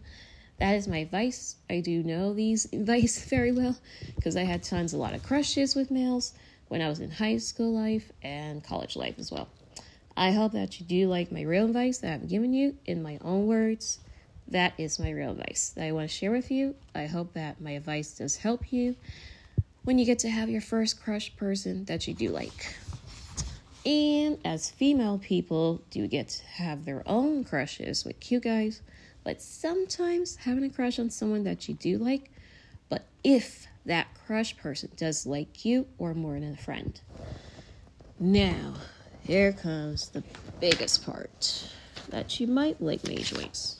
That 0.57 0.73
is 0.73 0.87
my 0.87 0.97
advice. 0.97 1.55
I 1.69 1.81
do 1.81 2.01
know 2.01 2.33
these 2.33 2.65
advice 2.73 3.23
very 3.25 3.51
well 3.51 3.77
because 4.15 4.35
I 4.35 4.45
had 4.45 4.63
tons 4.63 4.93
a 4.93 4.97
lot 4.97 5.13
of 5.13 5.21
crushes 5.21 5.75
with 5.75 5.91
males 5.91 6.33
when 6.69 6.81
I 6.81 6.89
was 6.89 6.99
in 6.99 7.11
high 7.11 7.37
school 7.37 7.71
life 7.71 8.11
and 8.23 8.63
college 8.63 8.95
life 8.95 9.19
as 9.19 9.31
well. 9.31 9.47
I 10.17 10.31
hope 10.31 10.53
that 10.53 10.79
you 10.79 10.87
do 10.87 11.07
like 11.07 11.31
my 11.31 11.43
real 11.43 11.65
advice 11.65 11.99
that 11.99 12.13
I'm 12.13 12.27
giving 12.27 12.51
you 12.51 12.77
in 12.87 13.03
my 13.03 13.19
own 13.21 13.45
words 13.45 13.99
that 14.49 14.73
is 14.77 14.99
my 14.99 15.11
real 15.11 15.31
advice 15.31 15.73
that 15.75 15.85
I 15.85 15.91
want 15.91 16.09
to 16.09 16.15
share 16.15 16.31
with 16.31 16.49
you. 16.51 16.75
I 16.95 17.05
hope 17.05 17.33
that 17.33 17.61
my 17.61 17.71
advice 17.71 18.17
does 18.17 18.37
help 18.37 18.71
you 18.73 18.95
when 19.83 19.97
you 19.97 20.05
get 20.05 20.19
to 20.19 20.29
have 20.29 20.49
your 20.49 20.61
first 20.61 21.01
crush 21.01 21.35
person 21.35 21.85
that 21.85 22.07
you 22.07 22.13
do 22.13 22.29
like. 22.29 22.75
And 23.85 24.39
as 24.43 24.69
female 24.69 25.19
people 25.19 25.81
do 25.89 26.07
get 26.07 26.29
to 26.29 26.45
have 26.45 26.85
their 26.85 27.03
own 27.05 27.43
crushes 27.43 28.03
with 28.03 28.19
cute 28.19 28.43
guys, 28.43 28.81
but 29.23 29.41
sometimes 29.41 30.35
having 30.37 30.63
a 30.63 30.69
crush 30.69 30.99
on 30.99 31.09
someone 31.09 31.43
that 31.43 31.67
you 31.67 31.75
do 31.75 31.97
like, 31.97 32.31
but 32.89 33.05
if 33.23 33.67
that 33.85 34.07
crush 34.25 34.57
person 34.57 34.89
does 34.97 35.25
like 35.25 35.63
you 35.63 35.87
or 35.97 36.13
more 36.13 36.33
than 36.33 36.53
a 36.53 36.57
friend. 36.57 36.99
Now, 38.19 38.75
here 39.23 39.53
comes 39.53 40.09
the 40.09 40.23
biggest 40.59 41.05
part 41.05 41.69
that 42.09 42.39
you 42.39 42.47
might 42.47 42.81
like 42.81 43.07
Mage 43.07 43.31
Wings. 43.31 43.78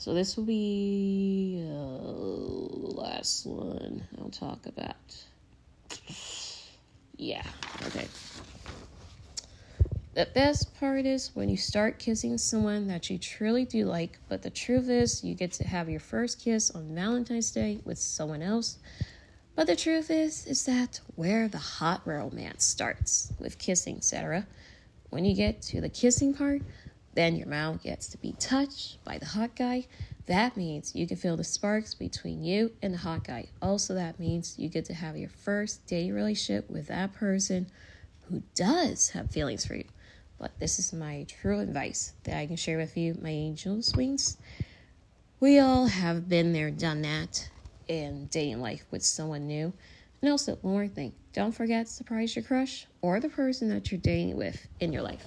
So 0.00 0.14
this 0.14 0.34
will 0.34 0.44
be 0.44 1.62
uh, 1.62 1.68
the 1.68 2.94
last 2.96 3.44
one 3.44 4.02
I'll 4.18 4.30
talk 4.30 4.64
about. 4.64 4.96
Yeah, 7.18 7.42
okay. 7.84 8.08
The 10.14 10.24
best 10.34 10.74
part 10.80 11.04
is 11.04 11.32
when 11.34 11.50
you 11.50 11.58
start 11.58 11.98
kissing 11.98 12.38
someone 12.38 12.86
that 12.86 13.10
you 13.10 13.18
truly 13.18 13.66
do 13.66 13.84
like, 13.84 14.18
but 14.30 14.40
the 14.40 14.48
truth 14.48 14.88
is 14.88 15.22
you 15.22 15.34
get 15.34 15.52
to 15.52 15.64
have 15.64 15.90
your 15.90 16.00
first 16.00 16.40
kiss 16.42 16.70
on 16.70 16.94
Valentine's 16.94 17.50
Day 17.50 17.80
with 17.84 17.98
someone 17.98 18.40
else. 18.40 18.78
But 19.54 19.66
the 19.66 19.76
truth 19.76 20.10
is 20.10 20.46
is 20.46 20.64
that 20.64 21.00
where 21.16 21.46
the 21.46 21.58
hot 21.58 22.00
romance 22.06 22.64
starts 22.64 23.34
with 23.38 23.58
kissing, 23.58 23.96
etc. 23.96 24.46
When 25.10 25.26
you 25.26 25.34
get 25.34 25.60
to 25.62 25.82
the 25.82 25.90
kissing 25.90 26.32
part, 26.32 26.62
then 27.14 27.36
your 27.36 27.48
mouth 27.48 27.82
gets 27.82 28.08
to 28.08 28.18
be 28.18 28.32
touched 28.38 29.02
by 29.04 29.18
the 29.18 29.26
hot 29.26 29.56
guy. 29.56 29.86
That 30.26 30.56
means 30.56 30.94
you 30.94 31.06
can 31.06 31.16
feel 31.16 31.36
the 31.36 31.44
sparks 31.44 31.94
between 31.94 32.44
you 32.44 32.72
and 32.82 32.94
the 32.94 32.98
hot 32.98 33.24
guy. 33.24 33.48
Also, 33.60 33.94
that 33.94 34.20
means 34.20 34.58
you 34.58 34.68
get 34.68 34.84
to 34.86 34.94
have 34.94 35.16
your 35.16 35.28
first 35.28 35.86
dating 35.86 36.14
relationship 36.14 36.70
with 36.70 36.86
that 36.86 37.12
person 37.12 37.66
who 38.28 38.42
does 38.54 39.10
have 39.10 39.30
feelings 39.30 39.66
for 39.66 39.74
you. 39.74 39.86
But 40.38 40.58
this 40.58 40.78
is 40.78 40.92
my 40.92 41.26
true 41.28 41.58
advice 41.58 42.12
that 42.24 42.38
I 42.38 42.46
can 42.46 42.56
share 42.56 42.78
with 42.78 42.96
you, 42.96 43.18
my 43.20 43.30
angel 43.30 43.80
wings. 43.96 44.38
We 45.40 45.58
all 45.58 45.86
have 45.86 46.28
been 46.28 46.52
there, 46.52 46.70
done 46.70 47.02
that 47.02 47.48
in 47.88 48.26
dating 48.26 48.60
life 48.60 48.84
with 48.90 49.02
someone 49.02 49.46
new. 49.46 49.72
And 50.22 50.30
also, 50.30 50.56
one 50.56 50.74
more 50.74 50.88
thing 50.88 51.12
don't 51.32 51.52
forget 51.52 51.86
to 51.86 51.92
surprise 51.92 52.36
your 52.36 52.44
crush 52.44 52.86
or 53.02 53.20
the 53.20 53.28
person 53.28 53.68
that 53.70 53.90
you're 53.90 54.00
dating 54.00 54.36
with 54.36 54.66
in 54.80 54.92
your 54.92 55.02
life. 55.02 55.24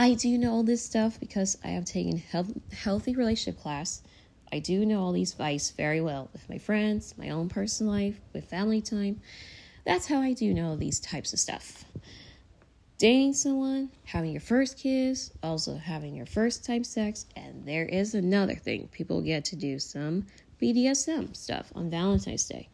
I 0.00 0.14
do 0.14 0.38
know 0.38 0.52
all 0.52 0.62
this 0.62 0.82
stuff 0.82 1.20
because 1.20 1.58
I 1.62 1.68
have 1.68 1.84
taken 1.84 2.16
health, 2.16 2.50
healthy 2.72 3.14
relationship 3.14 3.60
class. 3.60 4.00
I 4.50 4.58
do 4.58 4.86
know 4.86 5.02
all 5.02 5.12
these 5.12 5.32
advice 5.32 5.72
very 5.72 6.00
well 6.00 6.30
with 6.32 6.48
my 6.48 6.56
friends, 6.56 7.12
my 7.18 7.28
own 7.28 7.50
personal 7.50 7.92
life, 7.92 8.18
with 8.32 8.46
family 8.46 8.80
time. 8.80 9.20
That's 9.84 10.06
how 10.06 10.22
I 10.22 10.32
do 10.32 10.54
know 10.54 10.74
these 10.74 11.00
types 11.00 11.34
of 11.34 11.38
stuff. 11.38 11.84
Dating 12.96 13.34
someone, 13.34 13.90
having 14.06 14.32
your 14.32 14.40
first 14.40 14.78
kiss, 14.78 15.32
also 15.42 15.76
having 15.76 16.14
your 16.14 16.24
first 16.24 16.64
time 16.64 16.82
sex, 16.82 17.26
and 17.36 17.66
there 17.66 17.84
is 17.84 18.14
another 18.14 18.54
thing 18.54 18.88
people 18.92 19.20
get 19.20 19.44
to 19.44 19.56
do 19.56 19.78
some 19.78 20.24
BDSM 20.62 21.36
stuff 21.36 21.70
on 21.74 21.90
Valentine's 21.90 22.48
Day. 22.48 22.70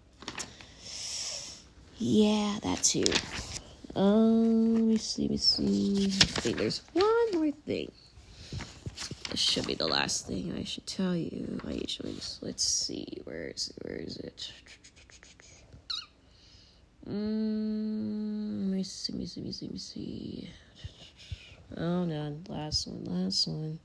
Yeah, 1.98 2.60
that 2.62 2.84
too. 2.84 3.02
Um, 3.96 4.74
let 4.74 4.82
me 4.82 4.96
see, 4.98 5.22
let 5.22 5.30
me 5.30 5.36
see. 5.38 6.04
I 6.06 6.40
think 6.42 6.58
there's 6.58 6.82
one 6.92 7.06
more 7.46 7.56
thing. 7.64 7.92
This 9.30 9.40
should 9.40 9.66
be 9.66 9.74
the 9.74 9.87
last 9.87 10.26
thing 10.26 10.54
I 10.59 10.64
should 10.64 10.87
tell 10.87 11.14
you. 11.14 11.61
I 11.66 11.72
usually 11.72 12.14
just, 12.14 12.42
let's 12.42 12.64
see, 12.64 13.20
where 13.24 13.48
is 13.48 13.72
it? 13.76 13.87
Where 13.87 13.96
is 13.96 14.16
it? 14.16 14.52
Mm, 17.09 18.70
let 18.70 18.76
me 18.76 18.82
see, 18.82 19.12
let 19.12 19.20
me 19.20 19.26
see, 19.26 19.40
let 19.40 19.46
me 19.46 19.52
see, 19.52 19.66
let 19.66 19.72
me 19.72 19.78
see. 19.78 20.50
Oh 21.76 22.04
no, 22.04 22.37
last 22.48 22.88
one, 22.88 23.04
last 23.04 23.46
one. 23.46 23.78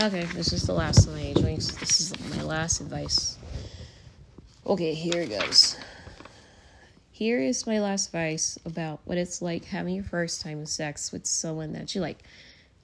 Okay, 0.00 0.22
this 0.26 0.52
is 0.52 0.62
the 0.62 0.72
last 0.72 1.08
of 1.08 1.14
my 1.14 1.20
age 1.20 1.38
wings. 1.38 1.76
This 1.78 2.00
is 2.00 2.36
my 2.36 2.44
last 2.44 2.80
advice. 2.80 3.36
Okay, 4.64 4.94
here 4.94 5.22
it 5.22 5.30
goes. 5.30 5.76
Here 7.10 7.40
is 7.40 7.66
my 7.66 7.80
last 7.80 8.06
advice 8.06 8.60
about 8.64 9.00
what 9.06 9.18
it's 9.18 9.42
like 9.42 9.64
having 9.64 9.96
your 9.96 10.04
first 10.04 10.40
time 10.40 10.64
sex 10.66 11.10
with 11.10 11.26
someone 11.26 11.72
that 11.72 11.96
you 11.96 12.00
like. 12.00 12.18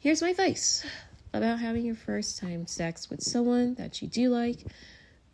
Here's 0.00 0.22
my 0.22 0.31
advice 0.31 0.85
about 1.33 1.61
having 1.61 1.87
your 1.87 1.94
first 1.94 2.40
time 2.40 2.66
sex 2.66 3.09
with 3.09 3.22
someone 3.22 3.74
that 3.74 4.03
you 4.03 4.09
do 4.09 4.29
like. 4.29 4.66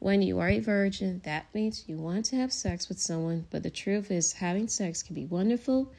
When 0.01 0.21
you 0.21 0.39
are 0.39 0.51
a 0.51 0.61
virgin, 0.61 1.23
that 1.25 1.47
means 1.55 1.85
you 1.89 1.97
want 1.97 2.27
to 2.27 2.37
have 2.37 2.53
sex 2.53 2.91
with 2.91 3.01
someone, 3.01 3.47
but 3.51 3.63
the 3.63 3.71
truth 3.71 4.11
is, 4.11 4.35
having 4.35 4.69
sex 4.69 5.03
can 5.03 5.15
be 5.15 5.25
wonderful 5.25 5.91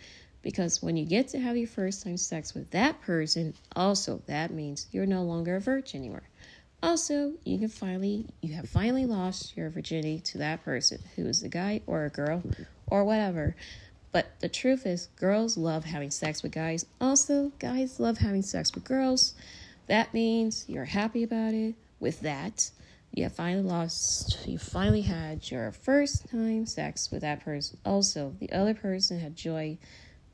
because 0.41 0.81
when 0.81 0.97
you 0.97 1.05
get 1.05 1.27
to 1.29 1.39
have 1.39 1.57
your 1.57 1.67
first 1.67 2.03
time 2.03 2.17
sex 2.17 2.53
with 2.53 2.71
that 2.71 3.01
person, 3.01 3.53
also 3.75 4.21
that 4.27 4.51
means 4.51 4.87
you're 4.91 5.05
no 5.05 5.23
longer 5.23 5.55
a 5.55 5.59
virgin 5.59 6.01
anymore. 6.01 6.23
Also, 6.83 7.33
you 7.43 7.59
can 7.59 7.69
finally 7.69 8.25
you 8.41 8.53
have 8.53 8.67
finally 8.67 9.05
lost 9.05 9.55
your 9.55 9.69
virginity 9.69 10.19
to 10.19 10.39
that 10.39 10.63
person 10.63 10.99
who 11.15 11.27
is 11.27 11.43
a 11.43 11.49
guy 11.49 11.81
or 11.85 12.05
a 12.05 12.09
girl 12.09 12.41
or 12.87 13.03
whatever. 13.03 13.55
But 14.11 14.39
the 14.39 14.49
truth 14.49 14.85
is 14.85 15.07
girls 15.15 15.57
love 15.57 15.85
having 15.85 16.11
sex 16.11 16.43
with 16.43 16.51
guys. 16.51 16.85
Also, 16.99 17.51
guys 17.59 17.99
love 17.99 18.17
having 18.17 18.41
sex 18.41 18.73
with 18.73 18.83
girls. 18.83 19.35
That 19.87 20.13
means 20.13 20.65
you're 20.67 20.85
happy 20.85 21.23
about 21.23 21.53
it. 21.53 21.75
With 21.99 22.21
that, 22.21 22.71
you 23.13 23.23
have 23.23 23.33
finally 23.33 23.61
lost 23.61 24.47
you 24.47 24.57
finally 24.57 25.01
had 25.01 25.51
your 25.51 25.71
first 25.71 26.29
time 26.29 26.65
sex 26.65 27.11
with 27.11 27.21
that 27.21 27.45
person. 27.45 27.77
Also, 27.85 28.35
the 28.39 28.51
other 28.51 28.73
person 28.73 29.19
had 29.19 29.35
joy 29.35 29.77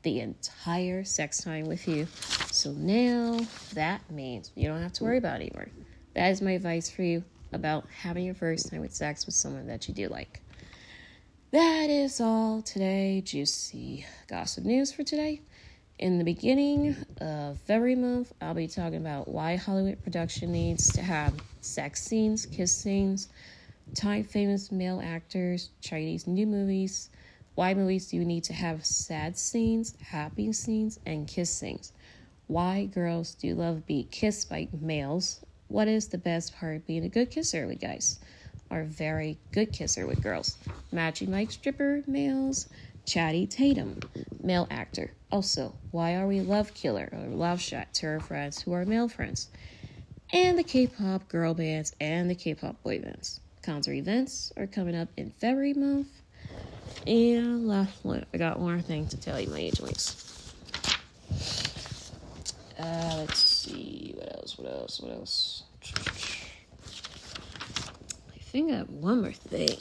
the 0.02 0.20
entire 0.20 1.04
sex 1.04 1.42
time 1.42 1.66
with 1.66 1.88
you. 1.88 2.06
So 2.50 2.72
now 2.72 3.40
that 3.74 4.10
means 4.10 4.50
you 4.54 4.68
don't 4.68 4.82
have 4.82 4.92
to 4.94 5.04
worry 5.04 5.18
about 5.18 5.40
it 5.40 5.50
anymore. 5.50 5.68
That 6.14 6.28
is 6.28 6.40
my 6.40 6.52
advice 6.52 6.90
for 6.90 7.02
you 7.02 7.24
about 7.52 7.86
having 8.02 8.24
your 8.24 8.34
first 8.34 8.70
time 8.70 8.80
with 8.80 8.94
sex 8.94 9.26
with 9.26 9.34
someone 9.34 9.66
that 9.68 9.88
you 9.88 9.94
do 9.94 10.08
like. 10.08 10.42
That 11.50 11.88
is 11.88 12.20
all 12.20 12.60
today. 12.62 13.22
Juicy 13.24 14.04
gossip 14.26 14.64
news 14.64 14.92
for 14.92 15.02
today. 15.02 15.40
In 15.98 16.18
the 16.18 16.24
beginning 16.24 16.94
of 17.20 17.58
February 17.60 17.96
month, 17.96 18.32
I'll 18.40 18.54
be 18.54 18.68
talking 18.68 18.98
about 18.98 19.28
why 19.28 19.56
Hollywood 19.56 20.02
production 20.02 20.52
needs 20.52 20.92
to 20.92 21.02
have 21.02 21.34
sex 21.60 22.02
scenes, 22.02 22.46
kiss 22.46 22.76
scenes, 22.76 23.28
time 23.94 24.22
famous 24.24 24.70
male 24.70 25.00
actors, 25.02 25.70
Chinese 25.80 26.26
new 26.26 26.46
movies, 26.46 27.10
why 27.58 27.74
movies 27.74 28.06
do 28.06 28.16
you 28.16 28.24
need 28.24 28.44
to 28.44 28.52
have 28.52 28.86
sad 28.86 29.36
scenes, 29.36 29.96
happy 30.00 30.52
scenes, 30.52 31.00
and 31.04 31.26
kiss 31.26 31.50
scenes? 31.50 31.92
Why 32.46 32.84
girls 32.84 33.34
do 33.34 33.52
love 33.52 33.84
be 33.84 34.06
kissed 34.12 34.48
by 34.48 34.68
males? 34.80 35.40
What 35.66 35.88
is 35.88 36.06
the 36.06 36.18
best 36.18 36.54
part 36.54 36.86
being 36.86 37.02
a 37.02 37.08
good 37.08 37.32
kisser 37.32 37.66
with 37.66 37.80
guys? 37.80 38.20
Or 38.70 38.84
very 38.84 39.38
good 39.50 39.72
kisser 39.72 40.06
with 40.06 40.22
girls? 40.22 40.56
Magic 40.92 41.28
Mike 41.28 41.50
stripper 41.50 42.04
males, 42.06 42.68
Channing 43.04 43.48
Tatum, 43.48 43.98
male 44.40 44.68
actor. 44.70 45.10
Also, 45.32 45.74
why 45.90 46.14
are 46.14 46.28
we 46.28 46.40
love 46.40 46.74
killer 46.74 47.08
or 47.10 47.26
love 47.26 47.60
shot 47.60 47.92
to 47.94 48.06
our 48.06 48.20
friends 48.20 48.62
who 48.62 48.72
are 48.72 48.86
male 48.86 49.08
friends? 49.08 49.48
And 50.32 50.56
the 50.56 50.62
K-pop 50.62 51.26
girl 51.28 51.54
bands 51.54 51.92
and 52.00 52.30
the 52.30 52.36
K-pop 52.36 52.84
boy 52.84 53.00
bands. 53.00 53.40
Concert 53.62 53.94
events 53.94 54.52
are 54.56 54.68
coming 54.68 54.94
up 54.94 55.08
in 55.16 55.32
February 55.32 55.74
month 55.74 56.06
and 57.06 57.66
last 57.68 58.04
one, 58.04 58.24
I 58.32 58.36
got 58.36 58.58
one 58.58 58.72
more 58.72 58.82
thing 58.82 59.06
to 59.08 59.16
tell 59.16 59.40
you, 59.40 59.48
my 59.48 59.58
age 59.58 59.80
links. 59.80 60.52
Uh, 62.78 63.14
let's 63.18 63.48
see, 63.48 64.14
what 64.16 64.32
else, 64.36 64.58
what 64.58 64.72
else, 64.72 65.00
what 65.00 65.12
else? 65.12 65.64
I 68.34 68.38
think 68.50 68.72
I 68.72 68.76
have 68.76 68.90
one 68.90 69.22
more 69.22 69.32
thing. 69.32 69.76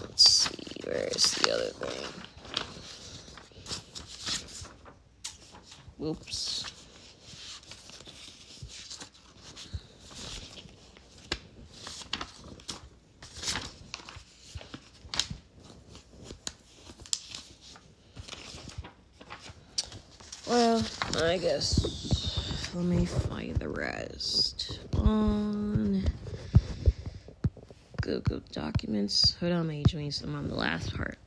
Let's 0.00 0.28
see, 0.28 0.64
where's 0.84 1.32
the 1.32 1.52
other 1.52 1.70
thing? 1.70 2.08
Whoops. 5.98 6.64
Well, 20.48 20.84
I 21.16 21.31
guess 21.42 22.70
let 22.72 22.84
me 22.84 23.04
find 23.04 23.56
the 23.56 23.68
rest 23.68 24.78
on 24.94 26.04
Google 28.00 28.40
Documents. 28.52 29.36
Hold 29.40 29.50
on. 29.50 29.68
I'm 29.68 30.34
on 30.36 30.46
the 30.46 30.54
last 30.54 30.94
part. 30.94 31.18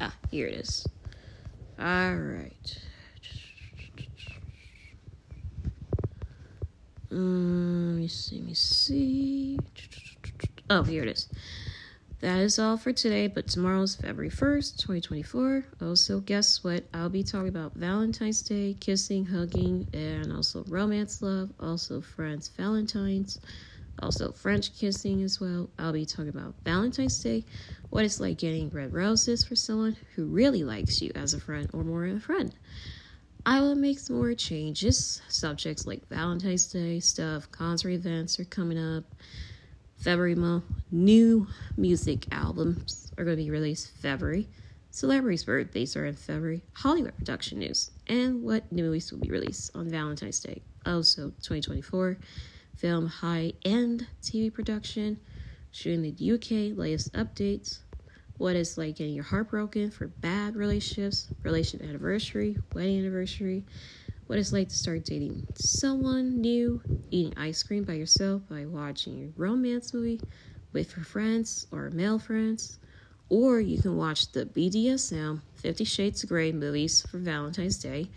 Ah, 0.00 0.12
here 0.32 0.48
it 0.48 0.54
is. 0.54 0.84
All 1.78 2.16
right. 2.16 2.78
Um, 7.12 7.92
let 7.92 8.00
me 8.00 8.08
see. 8.08 8.38
Let 8.38 8.44
me 8.44 8.54
see. 8.54 9.58
Oh, 10.68 10.82
here 10.82 11.04
it 11.04 11.08
is. 11.08 11.28
That 12.20 12.40
is 12.40 12.58
all 12.58 12.76
for 12.76 12.92
today, 12.92 13.28
but 13.28 13.46
tomorrow's 13.46 13.94
February 13.94 14.28
1st, 14.28 14.78
2024. 14.78 15.64
Also, 15.80 16.18
guess 16.18 16.64
what? 16.64 16.82
I'll 16.92 17.08
be 17.08 17.22
talking 17.22 17.46
about 17.46 17.74
Valentine's 17.74 18.42
Day, 18.42 18.76
kissing, 18.80 19.24
hugging, 19.24 19.86
and 19.94 20.32
also 20.32 20.64
romance 20.66 21.22
love, 21.22 21.50
also 21.60 22.00
friends, 22.00 22.48
Valentine's, 22.48 23.38
also 24.02 24.32
French 24.32 24.76
kissing 24.76 25.22
as 25.22 25.40
well. 25.40 25.70
I'll 25.78 25.92
be 25.92 26.04
talking 26.04 26.30
about 26.30 26.54
Valentine's 26.64 27.22
Day, 27.22 27.44
what 27.90 28.04
it's 28.04 28.18
like 28.18 28.38
getting 28.38 28.68
red 28.70 28.92
roses 28.92 29.44
for 29.44 29.54
someone 29.54 29.96
who 30.16 30.24
really 30.24 30.64
likes 30.64 31.00
you 31.00 31.12
as 31.14 31.34
a 31.34 31.40
friend 31.40 31.70
or 31.72 31.84
more 31.84 32.04
a 32.04 32.18
friend. 32.18 32.52
I 33.46 33.60
will 33.60 33.76
make 33.76 34.00
some 34.00 34.16
more 34.16 34.34
changes. 34.34 35.22
Subjects 35.28 35.86
like 35.86 36.08
Valentine's 36.08 36.66
Day 36.66 36.98
stuff, 36.98 37.48
concert 37.52 37.90
events 37.90 38.40
are 38.40 38.44
coming 38.44 38.76
up. 38.76 39.04
February 39.98 40.36
month, 40.36 40.64
new 40.92 41.46
music 41.76 42.26
albums 42.30 43.12
are 43.18 43.24
going 43.24 43.36
to 43.36 43.42
be 43.42 43.50
released 43.50 43.90
February. 43.96 44.48
Celebrities' 44.90 45.44
birthdays 45.44 45.96
are 45.96 46.06
in 46.06 46.14
February. 46.14 46.62
Hollywood 46.72 47.16
production 47.16 47.58
news 47.58 47.90
and 48.06 48.42
what 48.42 48.70
new 48.70 48.84
movies 48.84 49.10
will 49.10 49.18
be 49.18 49.30
released 49.30 49.72
on 49.74 49.90
Valentine's 49.90 50.38
Day. 50.38 50.62
Also, 50.86 51.30
2024 51.42 52.16
film 52.76 53.06
high 53.06 53.52
end 53.64 54.06
TV 54.22 54.54
production, 54.54 55.18
shooting 55.72 56.04
in 56.04 56.14
the 56.14 56.32
UK 56.32 56.78
latest 56.78 57.12
updates, 57.14 57.80
what 58.36 58.54
it's 58.54 58.78
like 58.78 58.96
getting 58.96 59.14
your 59.14 59.24
heart 59.24 59.50
broken 59.50 59.90
for 59.90 60.06
bad 60.06 60.54
relationships, 60.54 61.26
relation 61.42 61.82
anniversary, 61.82 62.56
wedding 62.72 63.00
anniversary, 63.00 63.64
what 64.28 64.38
it's 64.38 64.52
like 64.52 64.68
to 64.68 64.76
start 64.76 65.06
dating 65.06 65.46
someone 65.54 66.40
new, 66.42 66.82
eating 67.10 67.32
ice 67.38 67.62
cream 67.62 67.82
by 67.82 67.94
yourself 67.94 68.42
by 68.48 68.66
watching 68.66 69.24
a 69.24 69.40
romance 69.40 69.94
movie 69.94 70.20
with 70.74 70.94
your 70.94 71.04
friends 71.04 71.66
or 71.72 71.88
male 71.90 72.18
friends, 72.18 72.78
or 73.30 73.58
you 73.58 73.80
can 73.80 73.96
watch 73.96 74.30
the 74.32 74.44
BDSM 74.44 75.40
Fifty 75.54 75.84
Shades 75.84 76.22
of 76.22 76.28
Grey 76.28 76.52
movies 76.52 77.06
for 77.10 77.16
Valentine's 77.16 77.78
Day. 77.78 78.10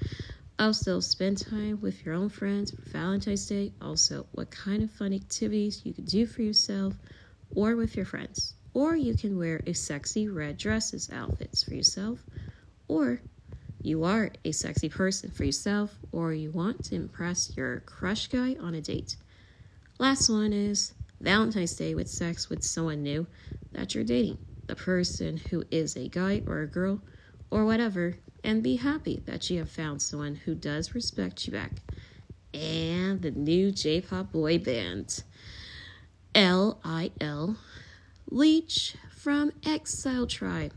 Also, 0.59 0.99
spend 0.99 1.37
time 1.37 1.79
with 1.79 2.05
your 2.05 2.13
own 2.13 2.27
friends 2.27 2.71
for 2.71 2.89
Valentine's 2.89 3.47
Day. 3.47 3.71
Also, 3.81 4.27
what 4.33 4.51
kind 4.51 4.83
of 4.83 4.91
fun 4.91 5.13
activities 5.13 5.81
you 5.85 5.93
can 5.93 6.03
do 6.03 6.25
for 6.25 6.41
yourself 6.41 6.93
or 7.55 7.77
with 7.77 7.95
your 7.95 8.05
friends. 8.05 8.55
Or 8.73 8.97
you 8.97 9.15
can 9.15 9.37
wear 9.37 9.61
a 9.65 9.73
sexy 9.73 10.27
red 10.27 10.57
dresses 10.57 11.09
outfits 11.09 11.63
for 11.63 11.73
yourself, 11.73 12.19
or 12.89 13.21
you 13.83 14.03
are 14.03 14.31
a 14.45 14.51
sexy 14.51 14.89
person 14.89 15.31
for 15.31 15.43
yourself 15.43 15.97
or 16.11 16.33
you 16.33 16.51
want 16.51 16.83
to 16.85 16.95
impress 16.95 17.55
your 17.55 17.79
crush 17.81 18.27
guy 18.27 18.55
on 18.59 18.75
a 18.75 18.81
date. 18.81 19.15
Last 19.97 20.29
one 20.29 20.53
is 20.53 20.93
Valentine's 21.19 21.73
Day 21.73 21.95
with 21.95 22.09
sex 22.09 22.49
with 22.49 22.63
someone 22.63 23.03
new 23.03 23.27
that 23.71 23.93
you're 23.93 24.03
dating, 24.03 24.37
the 24.67 24.75
person 24.75 25.37
who 25.37 25.63
is 25.71 25.95
a 25.95 26.07
guy 26.07 26.41
or 26.45 26.61
a 26.61 26.67
girl 26.67 27.01
or 27.49 27.65
whatever, 27.65 28.17
and 28.43 28.63
be 28.63 28.77
happy 28.77 29.21
that 29.25 29.49
you 29.49 29.59
have 29.59 29.69
found 29.69 30.01
someone 30.01 30.35
who 30.35 30.55
does 30.55 30.95
respect 30.95 31.45
you 31.45 31.53
back. 31.53 31.71
And 32.53 33.21
the 33.21 33.31
new 33.31 33.71
J 33.71 34.01
pop 34.01 34.31
boy 34.31 34.57
band, 34.57 35.23
LIL 36.35 37.57
LEAGUE 38.29 38.95
from 39.15 39.51
Exile 39.65 40.25
Tribe. 40.27 40.73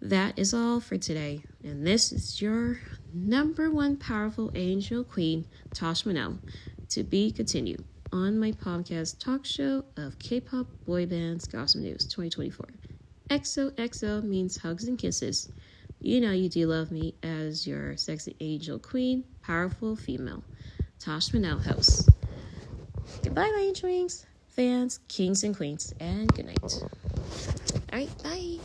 That 0.00 0.38
is 0.38 0.54
all 0.54 0.80
for 0.80 0.96
today, 0.96 1.42
and 1.66 1.84
this 1.84 2.12
is 2.12 2.40
your 2.40 2.78
number 3.12 3.70
one 3.70 3.96
powerful 3.96 4.52
angel 4.54 5.02
queen, 5.02 5.44
Tasha 5.70 6.06
Monell, 6.06 6.38
to 6.90 7.02
be 7.02 7.32
continued 7.32 7.84
on 8.12 8.38
my 8.38 8.52
podcast 8.52 9.18
talk 9.18 9.44
show 9.44 9.84
of 9.96 10.16
K 10.20 10.40
pop 10.40 10.68
boy 10.86 11.06
bands 11.06 11.44
gossip 11.46 11.80
news 11.80 12.04
2024. 12.04 12.66
XOXO 13.30 14.22
means 14.22 14.56
hugs 14.56 14.86
and 14.86 14.96
kisses. 14.96 15.50
You 16.00 16.20
know 16.20 16.30
you 16.30 16.48
do 16.48 16.68
love 16.68 16.92
me 16.92 17.14
as 17.24 17.66
your 17.66 17.96
sexy 17.96 18.36
angel 18.38 18.78
queen, 18.78 19.24
powerful 19.42 19.96
female. 19.96 20.44
Tasha 21.00 21.34
Monell 21.34 21.58
host. 21.58 22.08
Goodbye, 23.24 23.50
my 23.52 23.64
angel 23.66 23.90
wings, 23.90 24.24
fans, 24.46 25.00
kings 25.08 25.42
and 25.42 25.56
queens, 25.56 25.92
and 25.98 26.32
good 26.32 26.46
night. 26.46 26.62
All 26.62 26.88
right, 27.92 28.22
bye. 28.22 28.58